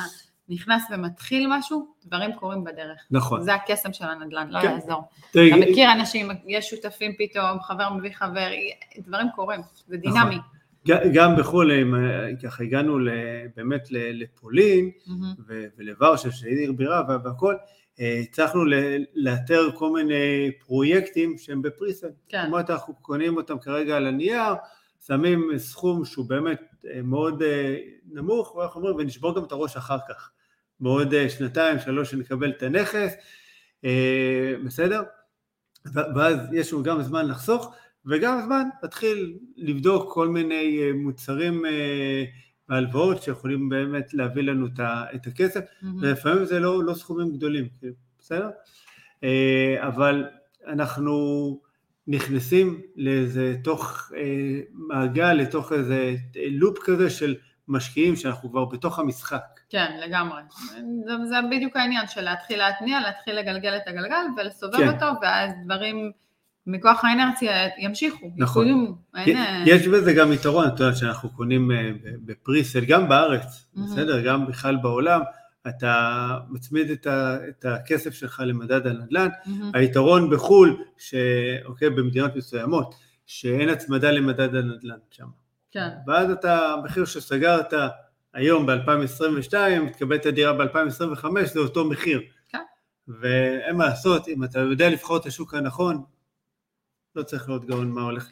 [0.50, 3.06] נכנס ומתחיל משהו, דברים קורים בדרך.
[3.12, 3.42] נכון.
[3.42, 4.72] זה הקסם של הנדל"ן, לא כן.
[4.72, 5.04] יעזור.
[5.32, 8.50] אתה מכיר אנשים, יש שותפים פתאום, חבר מביא חבר,
[8.98, 10.38] דברים קורים, זה דינמי.
[11.14, 11.72] גם בחו"ל,
[12.44, 12.98] ככה הגענו
[13.56, 14.92] באמת לפולין
[15.78, 17.56] ולוורשה, שהיא עיר בירה והכל,
[18.00, 18.62] הצלחנו
[19.16, 22.08] לאתר כל מיני פרויקטים שהם בפריסל.
[22.30, 22.46] כן.
[22.46, 24.54] אומרת, אנחנו קונים אותם כרגע על הנייר,
[25.08, 26.62] שמים סכום שהוא באמת
[27.04, 27.44] מאוד
[28.12, 30.32] נמוך, ואנחנו אומרים, ונשבור גם את הראש אחר כך.
[30.80, 33.14] בעוד שנתיים, שלוש, שנקבל את הנכס,
[34.66, 35.02] בסדר?
[35.94, 37.74] ואז יש לנו גם זמן לחסוך,
[38.08, 41.66] וגם זמן להתחיל לבדוק כל מיני מוצרים
[42.70, 44.68] והלוואות שיכולים באמת להביא לנו
[45.16, 45.86] את הכסף, mm-hmm.
[46.02, 47.68] ולפעמים זה לא, לא סכומים גדולים,
[48.20, 48.50] בסדר?
[49.80, 50.26] אבל
[50.68, 51.60] אנחנו
[52.08, 54.12] נכנסים לאיזה תוך
[54.74, 56.16] מעגל, לתוך איזה
[56.52, 57.36] לופ כזה של
[57.68, 59.44] משקיעים שאנחנו כבר בתוך המשחק.
[59.70, 60.42] כן, לגמרי.
[61.06, 64.90] זה, זה בדיוק העניין של להתחיל להתניע, להתחיל לגלגל את הגלגל ולסובב כן.
[64.90, 66.12] אותו, ואז דברים
[66.68, 68.68] מכוח האינרציה ימשיכו, נכון.
[68.68, 68.96] יקוימו.
[69.16, 69.38] אין...
[69.66, 71.92] יש בזה גם יתרון, את יודעת שאנחנו קונים אה,
[72.26, 73.80] בפריסל, גם בארץ, mm-hmm.
[73.82, 74.22] בסדר?
[74.22, 75.22] גם בכלל בעולם,
[75.68, 79.28] אתה מצמיד את, ה, את הכסף שלך למדד הנדל"ן.
[79.28, 79.50] Mm-hmm.
[79.74, 85.28] היתרון בחו"ל, שאוקיי, במדינות מסוימות, שאין הצמדה למדד הנדל"ן שם.
[85.72, 85.90] כן.
[86.08, 87.74] ואז אתה, המחיר שסגרת
[88.34, 89.54] היום ב-2022,
[89.94, 92.22] תקבל את הדירה ב-2025, זה אותו מחיר.
[92.50, 92.58] כן.
[93.08, 96.04] ואין מה לעשות, אם אתה יודע לבחור את השוק הנכון,
[97.18, 98.30] לא צריך להיות גאון מה הולך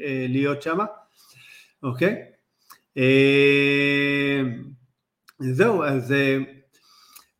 [0.00, 0.78] אה, להיות שם,
[1.82, 2.22] אוקיי?
[2.98, 4.42] אה,
[5.38, 6.38] זהו, אז אה,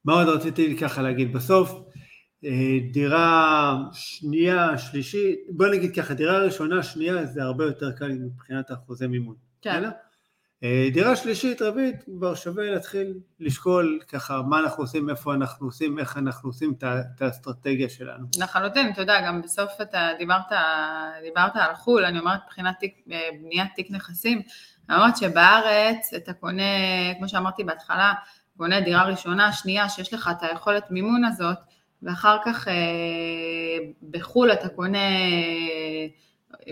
[0.04, 1.32] מה עוד רציתי ככה להגיד?
[1.32, 1.72] בסוף,
[2.92, 9.06] דירה שנייה, שלישית, בוא נגיד ככה, דירה ראשונה, שנייה, זה הרבה יותר קל מבחינת האחוזי
[9.06, 9.36] מימון.
[9.62, 9.82] כן.
[10.64, 15.98] אה, דירה שלישית, רביעית, כבר שווה להתחיל לשקול ככה מה אנחנו עושים, איפה אנחנו עושים,
[15.98, 18.26] איך אנחנו עושים את האסטרטגיה שלנו.
[18.38, 20.52] לחלוטין, אתה יודע, גם בסוף אתה דיברת,
[21.22, 24.42] דיברת על חו"ל, אני אומרת מבחינת תיק, אה, בניית תיק נכסים,
[24.88, 26.62] אני אומרת שבארץ אתה קונה,
[27.18, 28.12] כמו שאמרתי בהתחלה,
[28.56, 31.58] קונה דירה ראשונה, שנייה, שיש לך את היכולת מימון הזאת,
[32.02, 32.74] ואחר כך אה,
[34.10, 34.98] בחו"ל אתה קונה,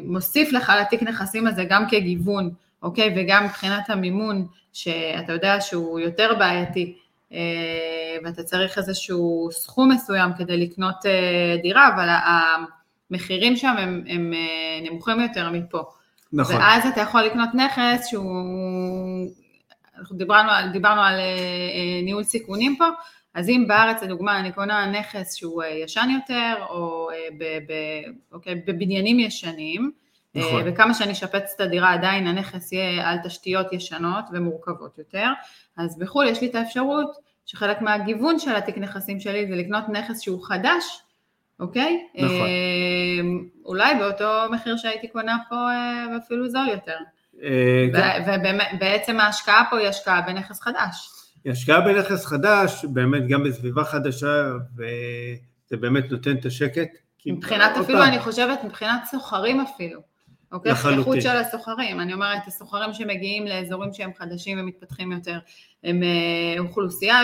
[0.02, 2.50] מוסיף לך לתיק נכסים הזה גם כגיוון.
[2.82, 3.14] אוקיי?
[3.16, 6.96] וגם מבחינת המימון, שאתה יודע שהוא יותר בעייתי,
[7.32, 12.08] אה, ואתה צריך איזשהו סכום מסוים כדי לקנות אה, דירה, אבל
[13.10, 15.82] המחירים שם הם, הם אה, נמוכים יותר מפה.
[16.32, 16.56] נכון.
[16.56, 18.22] ואז אתה יכול לקנות נכס שהוא,
[19.98, 21.14] אנחנו דיברנו על, דיברנו על
[22.04, 22.84] ניהול סיכונים פה,
[23.34, 27.72] אז אם בארץ לדוגמה אני קונה נכס שהוא ישן יותר, או ב, ב,
[28.32, 29.92] אוקיי, בבניינים ישנים,
[30.38, 30.66] נכון.
[30.66, 35.26] אה, וכמה שאני אשפץ את הדירה עדיין הנכס יהיה על תשתיות ישנות ומורכבות יותר,
[35.76, 40.20] אז בחו"ל יש לי את האפשרות שחלק מהגיוון של התיק נכסים שלי זה לקנות נכס
[40.20, 41.02] שהוא חדש,
[41.60, 42.06] אוקיי?
[42.14, 42.30] נכון.
[42.30, 43.20] אה,
[43.64, 46.96] אולי באותו מחיר שהייתי קונה פה אה, אפילו זול יותר.
[48.74, 51.10] ובעצם ההשקעה פה היא השקעה בנכס חדש.
[51.44, 54.44] היא השקעה בנכס חדש, באמת גם בסביבה חדשה,
[54.76, 56.88] וזה באמת נותן את השקט.
[57.26, 60.00] מבחינת אפילו, אני חושבת, מבחינת סוחרים אפילו.
[60.52, 60.72] אוקיי?
[60.72, 60.98] לחלוטין.
[60.98, 65.38] איכות של הסוחרים, אני אומרת, הסוחרים שמגיעים לאזורים שהם חדשים ומתפתחים יותר,
[65.84, 67.16] הם אה, אוכלוסייה,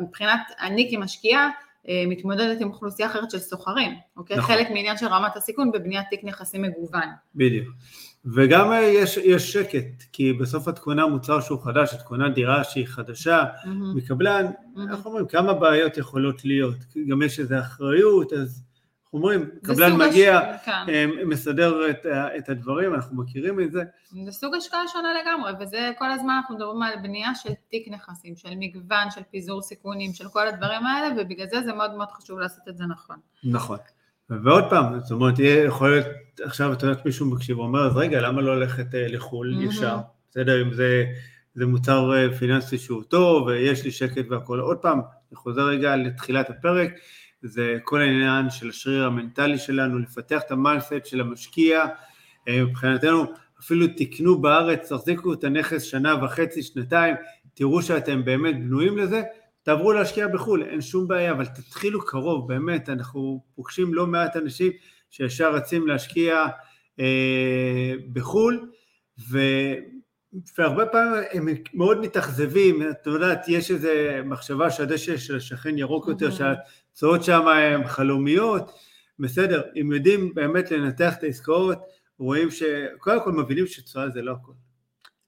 [0.00, 1.50] מבחינת אני כמשקיעה,
[1.88, 4.36] אה, מתמודדת עם אוכלוסייה אחרת של סוחרים, אוקיי?
[4.36, 4.54] נכון.
[4.54, 7.08] חלק מעניין של רמת הסיכון בבניית תיק נכסים מגוון.
[7.34, 7.68] בדיוק.
[8.34, 12.64] וגם אה, יש, יש שקט, כי בסוף את קונה מוצר שהוא חדש, את קונה דירה
[12.64, 13.68] שהיא חדשה, mm-hmm.
[13.94, 14.80] מקבלן, mm-hmm.
[14.80, 16.76] אנחנו אומרים כמה בעיות יכולות להיות,
[17.08, 18.62] גם יש איזו אחריות, אז
[19.16, 20.72] אומרים, קבלן מגיע, כן.
[20.88, 22.06] אה, מסדר את,
[22.38, 23.82] את הדברים, אנחנו מכירים את זה.
[24.24, 28.36] זה סוג השקעה שונה לגמרי, וזה כל הזמן אנחנו מדברים על בנייה של תיק נכסים,
[28.36, 32.38] של מגוון, של פיזור סיכונים, של כל הדברים האלה, ובגלל זה זה מאוד מאוד חשוב
[32.38, 33.16] לעשות את זה נכון.
[33.44, 33.78] נכון.
[34.30, 36.06] ועוד פעם, זאת אומרת, יכול להיות,
[36.44, 39.68] עכשיו אתה יודעת מישהו מקשיב ואומר, אז רגע, למה לא ללכת אה, לחו"ל mm-hmm.
[39.68, 39.98] ישר?
[40.30, 41.04] בסדר, אם זה,
[41.54, 44.60] זה מוצר אה, פיננסי שהוא טוב, ויש לי שקט והכול.
[44.60, 45.00] עוד פעם,
[45.30, 46.90] אני חוזר רגע לתחילת הפרק,
[47.46, 51.86] זה כל העניין של השריר המנטלי שלנו, לפתח את ה mindset של המשקיע,
[52.48, 53.24] אה, מבחינתנו
[53.60, 57.14] אפילו תקנו בארץ, תחזיקו את הנכס שנה וחצי, שנתיים,
[57.54, 59.22] תראו שאתם באמת בנויים לזה,
[59.62, 64.72] תעברו להשקיע בחו"ל, אין שום בעיה, אבל תתחילו קרוב, באמת, אנחנו פוגשים לא מעט אנשים
[65.10, 66.46] שישר רצים להשקיע
[67.00, 68.70] אה, בחו"ל,
[69.30, 69.38] ו...
[70.58, 73.88] והרבה פעמים הם מאוד מתאכזבים, את יודעת, יש איזו
[74.24, 76.30] מחשבה שהדשא של השכן ירוק יותר,
[76.96, 78.72] שהתשואות שם הן חלומיות,
[79.18, 81.78] בסדר, אם יודעים באמת לנתח את העסקאות,
[82.18, 84.52] רואים שקודם כל מבינים שתשואה זה לא הכל.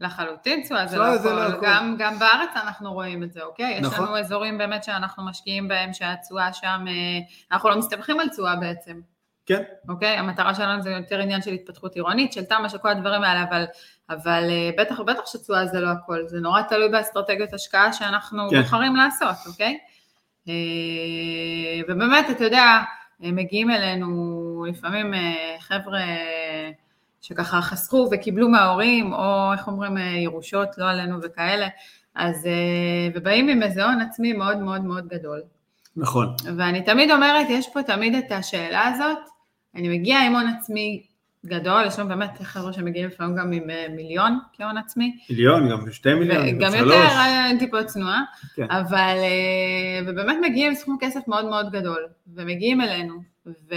[0.01, 3.81] לחלוטין תשואה זה, לא, זה לא הכל, גם, גם בארץ אנחנו רואים את זה, אוקיי?
[3.81, 3.93] נכון.
[3.93, 7.19] יש לנו אזורים באמת שאנחנו משקיעים בהם שהתשואה שם, אה,
[7.53, 9.01] אנחנו לא מסתמכים על תשואה בעצם.
[9.47, 9.63] כן.
[9.89, 10.17] אוקיי?
[10.17, 13.65] המטרה שלנו זה יותר עניין של התפתחות עירונית, של תמ"א, של כל הדברים האלה, אבל,
[14.11, 18.63] אבל אה, בטח ובטח שתשואה זה לא הכל, זה נורא תלוי באסטרטגיות השקעה שאנחנו כן.
[18.63, 19.79] בוחרים לעשות, אוקיי?
[20.49, 22.83] אה, ובאמת, אתה יודע,
[23.25, 26.01] אה, מגיעים אלינו לפעמים אה, חבר'ה
[27.21, 31.69] שככה חסכו וקיבלו מההורים, או איך אומרים, ירושות, לא עלינו וכאלה,
[32.15, 32.49] אז,
[33.15, 35.43] ובאים עם איזה הון עצמי מאוד מאוד מאוד גדול.
[35.97, 36.35] נכון.
[36.57, 39.19] ואני תמיד אומרת, יש פה תמיד את השאלה הזאת,
[39.75, 41.03] אני מגיעה עם הון עצמי
[41.47, 45.93] גדול, יש לנו באמת חבר'ה שמגיעים לפעמים גם עם אה, מיליון כהון עצמי, מיליון, גם
[45.93, 46.83] שתי מיליון, גם גם שלוש.
[46.83, 48.23] יותר, אה, טיפה צנועה,
[48.55, 48.67] כן.
[48.71, 52.03] אבל, אה, ובאמת מגיעים סכום כסף מאוד מאוד גדול,
[52.35, 53.15] ומגיעים אלינו,
[53.47, 53.75] ו...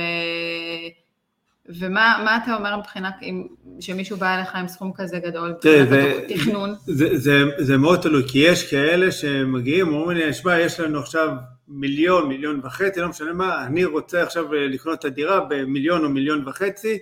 [1.80, 3.48] ומה מה אתה אומר מבחינה, אם,
[3.80, 6.76] שמישהו בא אליך עם סכום כזה גדול, תראה, מבחינת זה- תכנון?
[6.86, 11.30] זה, זה, זה מאוד תלוי, כי יש כאלה שמגיעים, אומרים לי, שמע, יש לנו עכשיו
[11.68, 16.48] מיליון, מיליון וחצי, לא משנה מה, אני רוצה עכשיו לקנות את הדירה במיליון או מיליון
[16.48, 16.98] וחצי,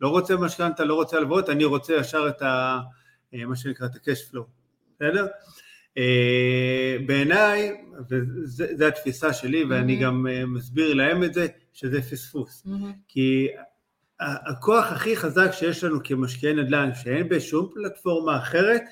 [0.00, 2.80] לא רוצה משכנתה, לא רוצה הלוואות, אני רוצה ישר את ה...
[3.34, 4.42] אה, מה שנקרא, את ה-cash flow,
[4.94, 5.26] בסדר?
[5.98, 7.72] אה, בעיניי,
[8.10, 10.04] וזו התפיסה שלי, ואני מהמם.
[10.04, 12.62] גם אה, מסביר להם את זה, שזה פספוס.
[12.66, 12.92] מהמם.
[13.08, 13.48] כי
[14.20, 18.82] הכוח הכי חזק שיש לנו כמשקיעי נדל"ן, שאין בשום פלטפורמה אחרת,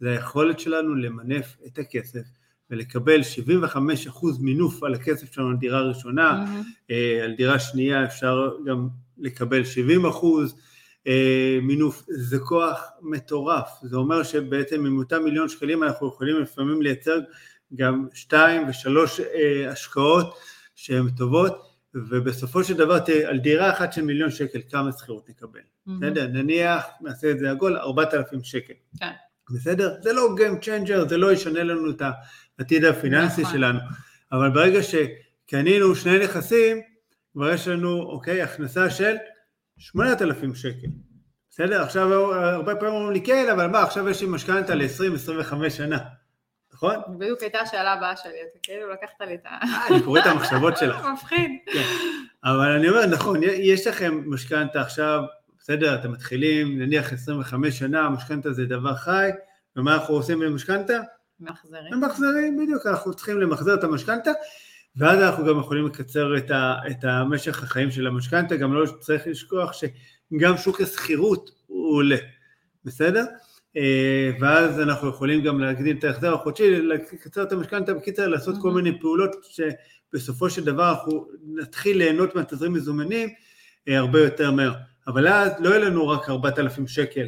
[0.00, 2.22] זה היכולת שלנו למנף את הכסף
[2.70, 6.44] ולקבל 75% מינוף על הכסף שלנו על דירה ראשונה.
[6.90, 10.24] אה, על דירה שנייה אפשר גם לקבל 70%
[11.06, 16.82] אה, מינוף, זה כוח מטורף, זה אומר שבעצם עם אותם מיליון שקלים אנחנו יכולים לפעמים
[16.82, 17.18] לייצר
[17.74, 20.38] גם שתיים ושלוש אה, השקעות
[20.74, 25.60] שהן טובות, ובסופו של דבר תראה, על דירה אחת של מיליון שקל כמה שכירות נקבל.
[25.86, 26.26] בסדר?
[26.26, 28.72] נניח, נעשה את זה עגול, 4,000 שקל.
[28.98, 29.10] כן.
[29.50, 29.94] בסדר?
[30.02, 32.02] זה לא Game Changer, זה לא ישנה לנו את
[32.58, 33.54] העתיד הפיננסי נכון.
[33.54, 33.78] שלנו,
[34.32, 36.80] אבל ברגע שקנינו שני נכסים,
[37.36, 39.16] כבר יש לנו, אוקיי, הכנסה של
[39.78, 40.86] 8,000 שקל.
[41.50, 41.82] בסדר?
[41.82, 45.98] עכשיו הרבה פעמים אומרים לי, כן, אבל מה, עכשיו יש לי משכנתה ל-20-25 שנה,
[46.72, 46.94] נכון?
[47.18, 49.48] בדיוק הייתה השאלה הבאה שלי, אתה כאילו לקחת לי את ה...
[49.48, 51.04] אה, אני קורא את המחשבות שלך.
[51.14, 51.50] מפחיד.
[52.44, 55.22] אבל אני אומר, נכון, יש לכם משכנתה עכשיו,
[55.58, 59.30] בסדר, אתם מתחילים, נניח 25 שנה, משכנתה זה דבר חי,
[59.76, 61.00] ומה אנחנו עושים במשכנתה?
[61.40, 61.94] מחזרים.
[61.94, 64.30] ממחזרים, בדיוק, אנחנו צריכים למחזר את המשכנתה,
[64.96, 69.26] ואז אנחנו גם יכולים לקצר את, ה, את המשך החיים של המשכנתה, גם לא צריך
[69.26, 72.16] לשכוח שגם שוק השכירות הוא עולה,
[72.84, 73.24] בסדר?
[73.76, 78.70] אה, ואז אנחנו יכולים גם להגדיל את ההחזר החודשי, לקצר את המשכנתה, בקיצר לעשות כל
[78.70, 78.74] Mhm.
[78.74, 83.28] מיני פעולות שבסופו של דבר אנחנו נתחיל ליהנות מהתזרים מזומנים
[83.88, 84.72] אה, הרבה יותר מהר.
[85.06, 87.26] אבל אז לא יהיה לנו רק 4,000 שקל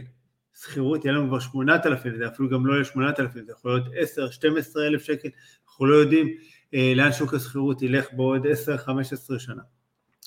[0.63, 4.31] שכירות, יהיה לנו כבר 8,000, זה אפילו גם לא יהיה 8,000, זה יכול להיות 10,
[4.31, 5.29] 12 אלף שקל,
[5.69, 6.37] אנחנו לא יודעים
[6.73, 9.63] לאן שוק השכירות ילך בעוד 10-15 שנה.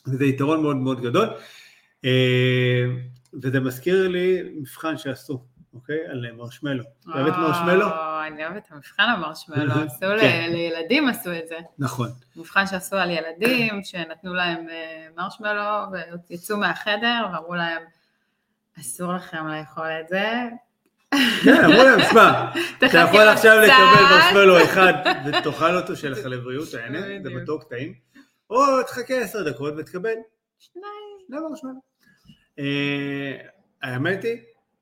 [0.07, 1.29] וזה יתרון מאוד מאוד גדול,
[2.05, 2.83] אה,
[3.43, 5.99] וזה מזכיר לי מבחן שעשו, אוקיי?
[6.09, 6.83] על מרשמלו.
[7.01, 7.87] אתה אוהב את מרשמלו?
[8.27, 10.49] אני אוהבת את המבחן המרשמלו, עשו כן.
[10.51, 11.57] לילדים עשו את זה.
[11.79, 12.09] נכון.
[12.35, 15.61] מבחן שעשו על ילדים, שנתנו להם אה, מרשמלו,
[16.29, 17.81] ויצאו מהחדר ואמרו להם,
[18.79, 20.49] אסור לכם לאכול את זה.
[21.43, 24.93] כן, אמרו להם, שמע, אתה יכול עכשיו קצת." לקבל מרשמלו אחד
[25.25, 27.29] ותאכל אותו, שיהיה לך לבריאות, תהנה, זה.
[27.29, 27.93] מתוק, טעים,
[28.49, 30.13] או תחכה עשר דקות ותקבל
[30.59, 31.11] שניים.
[31.27, 31.81] שני מרשמלו.
[32.59, 33.37] אה,
[33.83, 34.37] האמת היא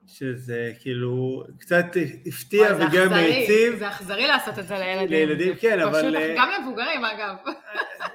[0.07, 1.85] שזה כאילו קצת
[2.25, 3.75] הפתיע וגם העציב.
[3.79, 5.09] זה אכזרי לעשות את זה לילדים.
[5.09, 7.35] לילדים, כן, אבל, אה, גם למבוגרים אגב.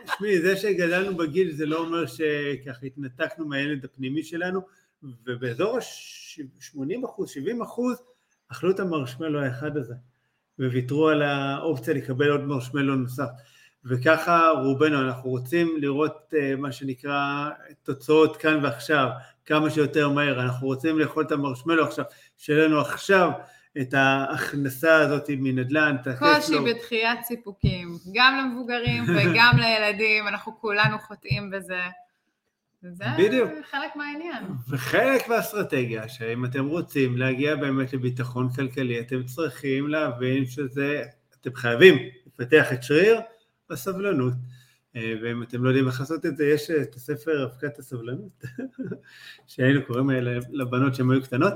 [0.04, 4.60] תשמעי, זה שגדלנו בגיל זה לא אומר שככה התנתקנו מהילד הפנימי שלנו,
[5.26, 8.02] ובאזור ה-80 אחוז, 70 אחוז,
[8.48, 9.94] אכלו את המרשמלו האחד הזה,
[10.58, 13.28] וויתרו על האופציה לקבל עוד מרשמלו נוסף.
[13.84, 17.48] וככה רובנו, אנחנו רוצים לראות אה, מה שנקרא
[17.82, 19.08] תוצאות כאן ועכשיו,
[19.46, 22.04] כמה שיותר מהר, אנחנו רוצים לאכול את המרשמלו עכשיו,
[22.36, 23.30] שיהיה לנו עכשיו
[23.80, 26.54] את ההכנסה הזאת מנדל"ן, את קושי הכסף.
[26.66, 31.80] בדחיית סיפוקים, גם למבוגרים וגם לילדים, אנחנו כולנו חוטאים בזה.
[32.84, 33.50] וזה בדיוק.
[33.70, 34.44] חלק מהעניין.
[34.68, 41.02] וחלק מהאסטרטגיה, שאם אתם רוצים להגיע באמת לביטחון כלכלי, אתם צריכים להבין שזה,
[41.40, 43.20] אתם חייבים לפתח את שריר
[43.70, 44.32] הסבלנות.
[44.96, 48.44] אה, ואם אתם לא יודעים איך לעשות את זה, יש את הספר אבקת הסבלנות,
[49.46, 50.10] שהיינו קוראים
[50.52, 51.54] לבנות שהן היו קטנות.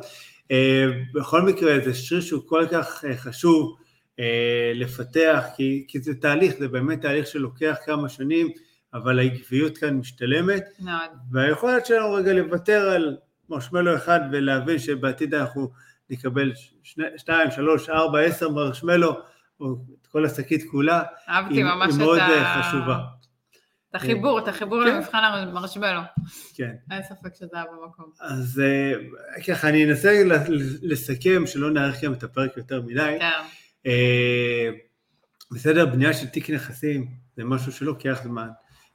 [0.51, 3.77] אה, בכל מקרה, זה שריר שהוא כל כך אה, חשוב
[4.19, 8.49] אה, לפתח, כי, כי זה תהליך, זה באמת תהליך שלוקח כמה שנים,
[8.95, 10.65] אבל העקביות כאן משתלמת.
[10.81, 11.11] מאוד.
[11.33, 13.17] והיכולת שלנו רגע לוותר על
[13.49, 15.71] מרשמלו אחד ולהבין שבעתיד אנחנו
[16.11, 19.21] נקבל שני, שתיים, שלוש, ארבע, עשר מרשמלו,
[19.61, 22.29] או את כל השקית כולה, אהבתי היא, ממש היא מאוד ה...
[22.29, 22.99] אה, חשובה.
[23.91, 24.95] את החיבור, את החיבור כן.
[24.95, 26.01] למבחן המרשמלו.
[26.55, 26.73] כן.
[26.91, 28.11] אין ספק שזה היה במקום.
[28.21, 28.93] אז אה,
[29.47, 30.23] ככה, אני אנסה
[30.83, 33.17] לסכם, שלא נאריך גם את הפרק יותר מדי.
[33.19, 33.31] כן,
[33.87, 34.71] אה,
[35.51, 38.49] בסדר, בנייה של תיק נכסים זה משהו שלוקח זמן,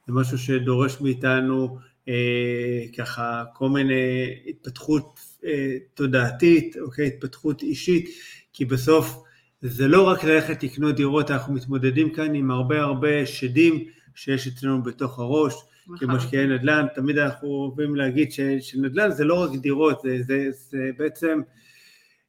[0.06, 1.78] זה משהו שדורש מאיתנו
[2.08, 8.08] אה, ככה כל מיני התפתחות אה, תודעתית, אוקיי, התפתחות אישית,
[8.52, 9.22] כי בסוף
[9.62, 13.84] זה לא רק ללכת לקנות דירות, אנחנו מתמודדים כאן עם הרבה הרבה שדים
[14.14, 15.54] שיש אצלנו בתוך הראש,
[15.86, 15.98] נכון.
[15.98, 20.90] כמשקיעי נדל"ן, תמיד אנחנו אוהבים להגיד ש- שנדל"ן זה לא רק דירות, זה, זה, זה
[20.98, 21.40] בעצם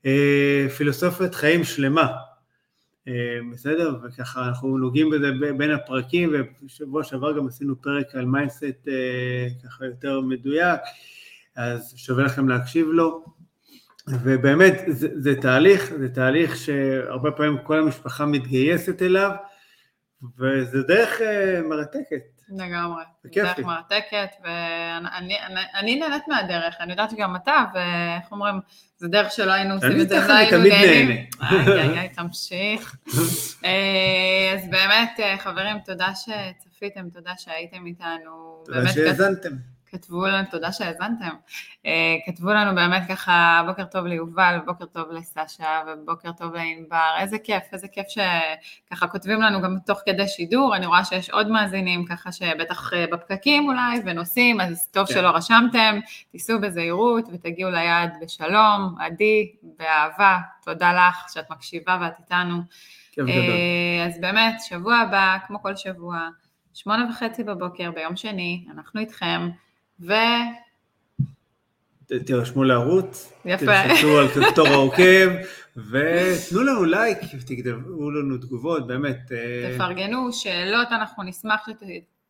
[0.06, 2.08] אה, פילוסופיית חיים שלמה.
[3.08, 3.14] אה,
[3.52, 3.96] בסדר?
[4.04, 9.86] וככה אנחנו נוגעים בזה בין הפרקים, ובשבוע שעבר גם עשינו פרק על mindset אה, ככה
[9.86, 10.80] יותר מדויק,
[11.56, 13.26] אז שווה לכם להקשיב לו.
[14.08, 19.32] ובאמת, זה, זה תהליך, זה תהליך שהרבה פעמים כל המשפחה מתגייסת אליו,
[20.40, 22.22] וזה דרך אה, מרתקת.
[22.50, 23.04] לגמרי.
[23.24, 23.64] זה כיף דרך לי.
[23.64, 25.08] מרתקת, ואני
[25.40, 28.56] אני- אני נהנית מהדרך, אני יודעת שגם אתה, ואיך אומרים,
[28.98, 31.14] זה דרך שלא היינו עושים את זה, לא אני היינו.
[31.14, 31.82] נהנה.
[31.82, 32.96] איי, איי, תמשיך.
[33.66, 38.64] אה, אז באמת, אה, חברים, תודה שצפיתם, תודה שהייתם איתנו.
[38.66, 39.50] תודה שהאזנתם.
[39.96, 41.36] כתבו לנו, תודה שהאזנתם,
[41.86, 47.38] אה, כתבו לנו באמת ככה, בוקר טוב ליובל, בוקר טוב לסשה, ובוקר טוב לענבר, איזה
[47.40, 52.06] כיף, איזה כיף שככה כותבים לנו גם תוך כדי שידור, אני רואה שיש עוד מאזינים
[52.06, 55.14] ככה שבטח אה, בפקקים אולי, ונוסעים, אז טוב כן.
[55.14, 56.00] שלא רשמתם,
[56.32, 62.62] תיסעו בזהירות ותגיעו ליעד בשלום, עדי, באהבה, תודה לך שאת מקשיבה ואת איתנו.
[63.12, 63.36] כיף גדול.
[63.38, 66.30] אה, אז באמת, שבוע הבא, כמו כל שבוע,
[66.74, 69.50] שמונה וחצי בבוקר ביום שני, אנחנו איתכם,
[70.00, 70.14] ו...
[72.26, 73.66] תירשמו לערוץ, יפה.
[73.66, 75.30] תלחצו על כפתור העוקב,
[75.78, 79.32] ותנו לנו לייק, תכתבו לנו תגובות, באמת.
[79.32, 81.68] אה, תפרגנו, שאלות, אנחנו נשמח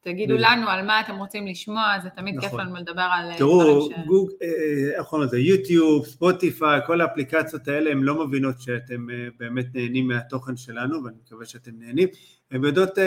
[0.06, 0.36] שתגידו.
[0.38, 2.60] לנו על מה אתם רוצים לשמוע, זה תמיד כיף נכון.
[2.60, 4.08] לנו לדבר על אה, תראו, דברים ש...
[4.08, 9.28] גוג, אה, איך קוראים לזה, יוטיוב, ספוטיפיי, כל האפליקציות האלה, הן לא מבינות שאתם אה,
[9.40, 12.08] באמת נהנים מהתוכן שלנו, ואני מקווה שאתם נהנים.
[12.52, 12.98] הן יודעות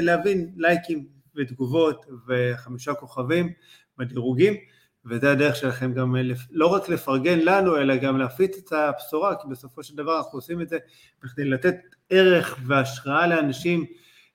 [0.00, 1.04] להבין לייקים
[1.36, 3.52] ותגובות וחמישה כוכבים
[4.04, 4.54] בדירוגים,
[5.04, 9.48] וזה הדרך שלכם גם אה, לא רק לפרגן לנו, אלא גם להפיץ את הבשורה, כי
[9.50, 10.78] בסופו של דבר אנחנו עושים את זה
[11.22, 11.76] בכדי לתת
[12.10, 13.86] ערך והשראה לאנשים,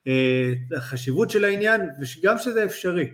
[0.07, 1.82] אה, החשיבות של העניין,
[2.22, 3.09] וגם שזה אפשרי.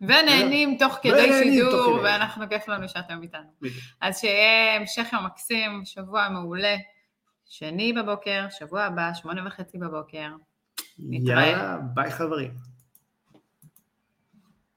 [0.00, 2.00] ונהנים תוך כדי שידור.
[2.04, 3.70] ואנחנו כיף לנו שאתם איתנו.
[4.00, 6.76] אז שיהיה המשך יום מקסים, שבוע מעולה,
[7.46, 10.28] שני בבוקר, שבוע הבא, שמונה וחצי בבוקר.
[10.98, 11.46] נתראה.
[11.46, 12.75] יאללה, ביי חברים.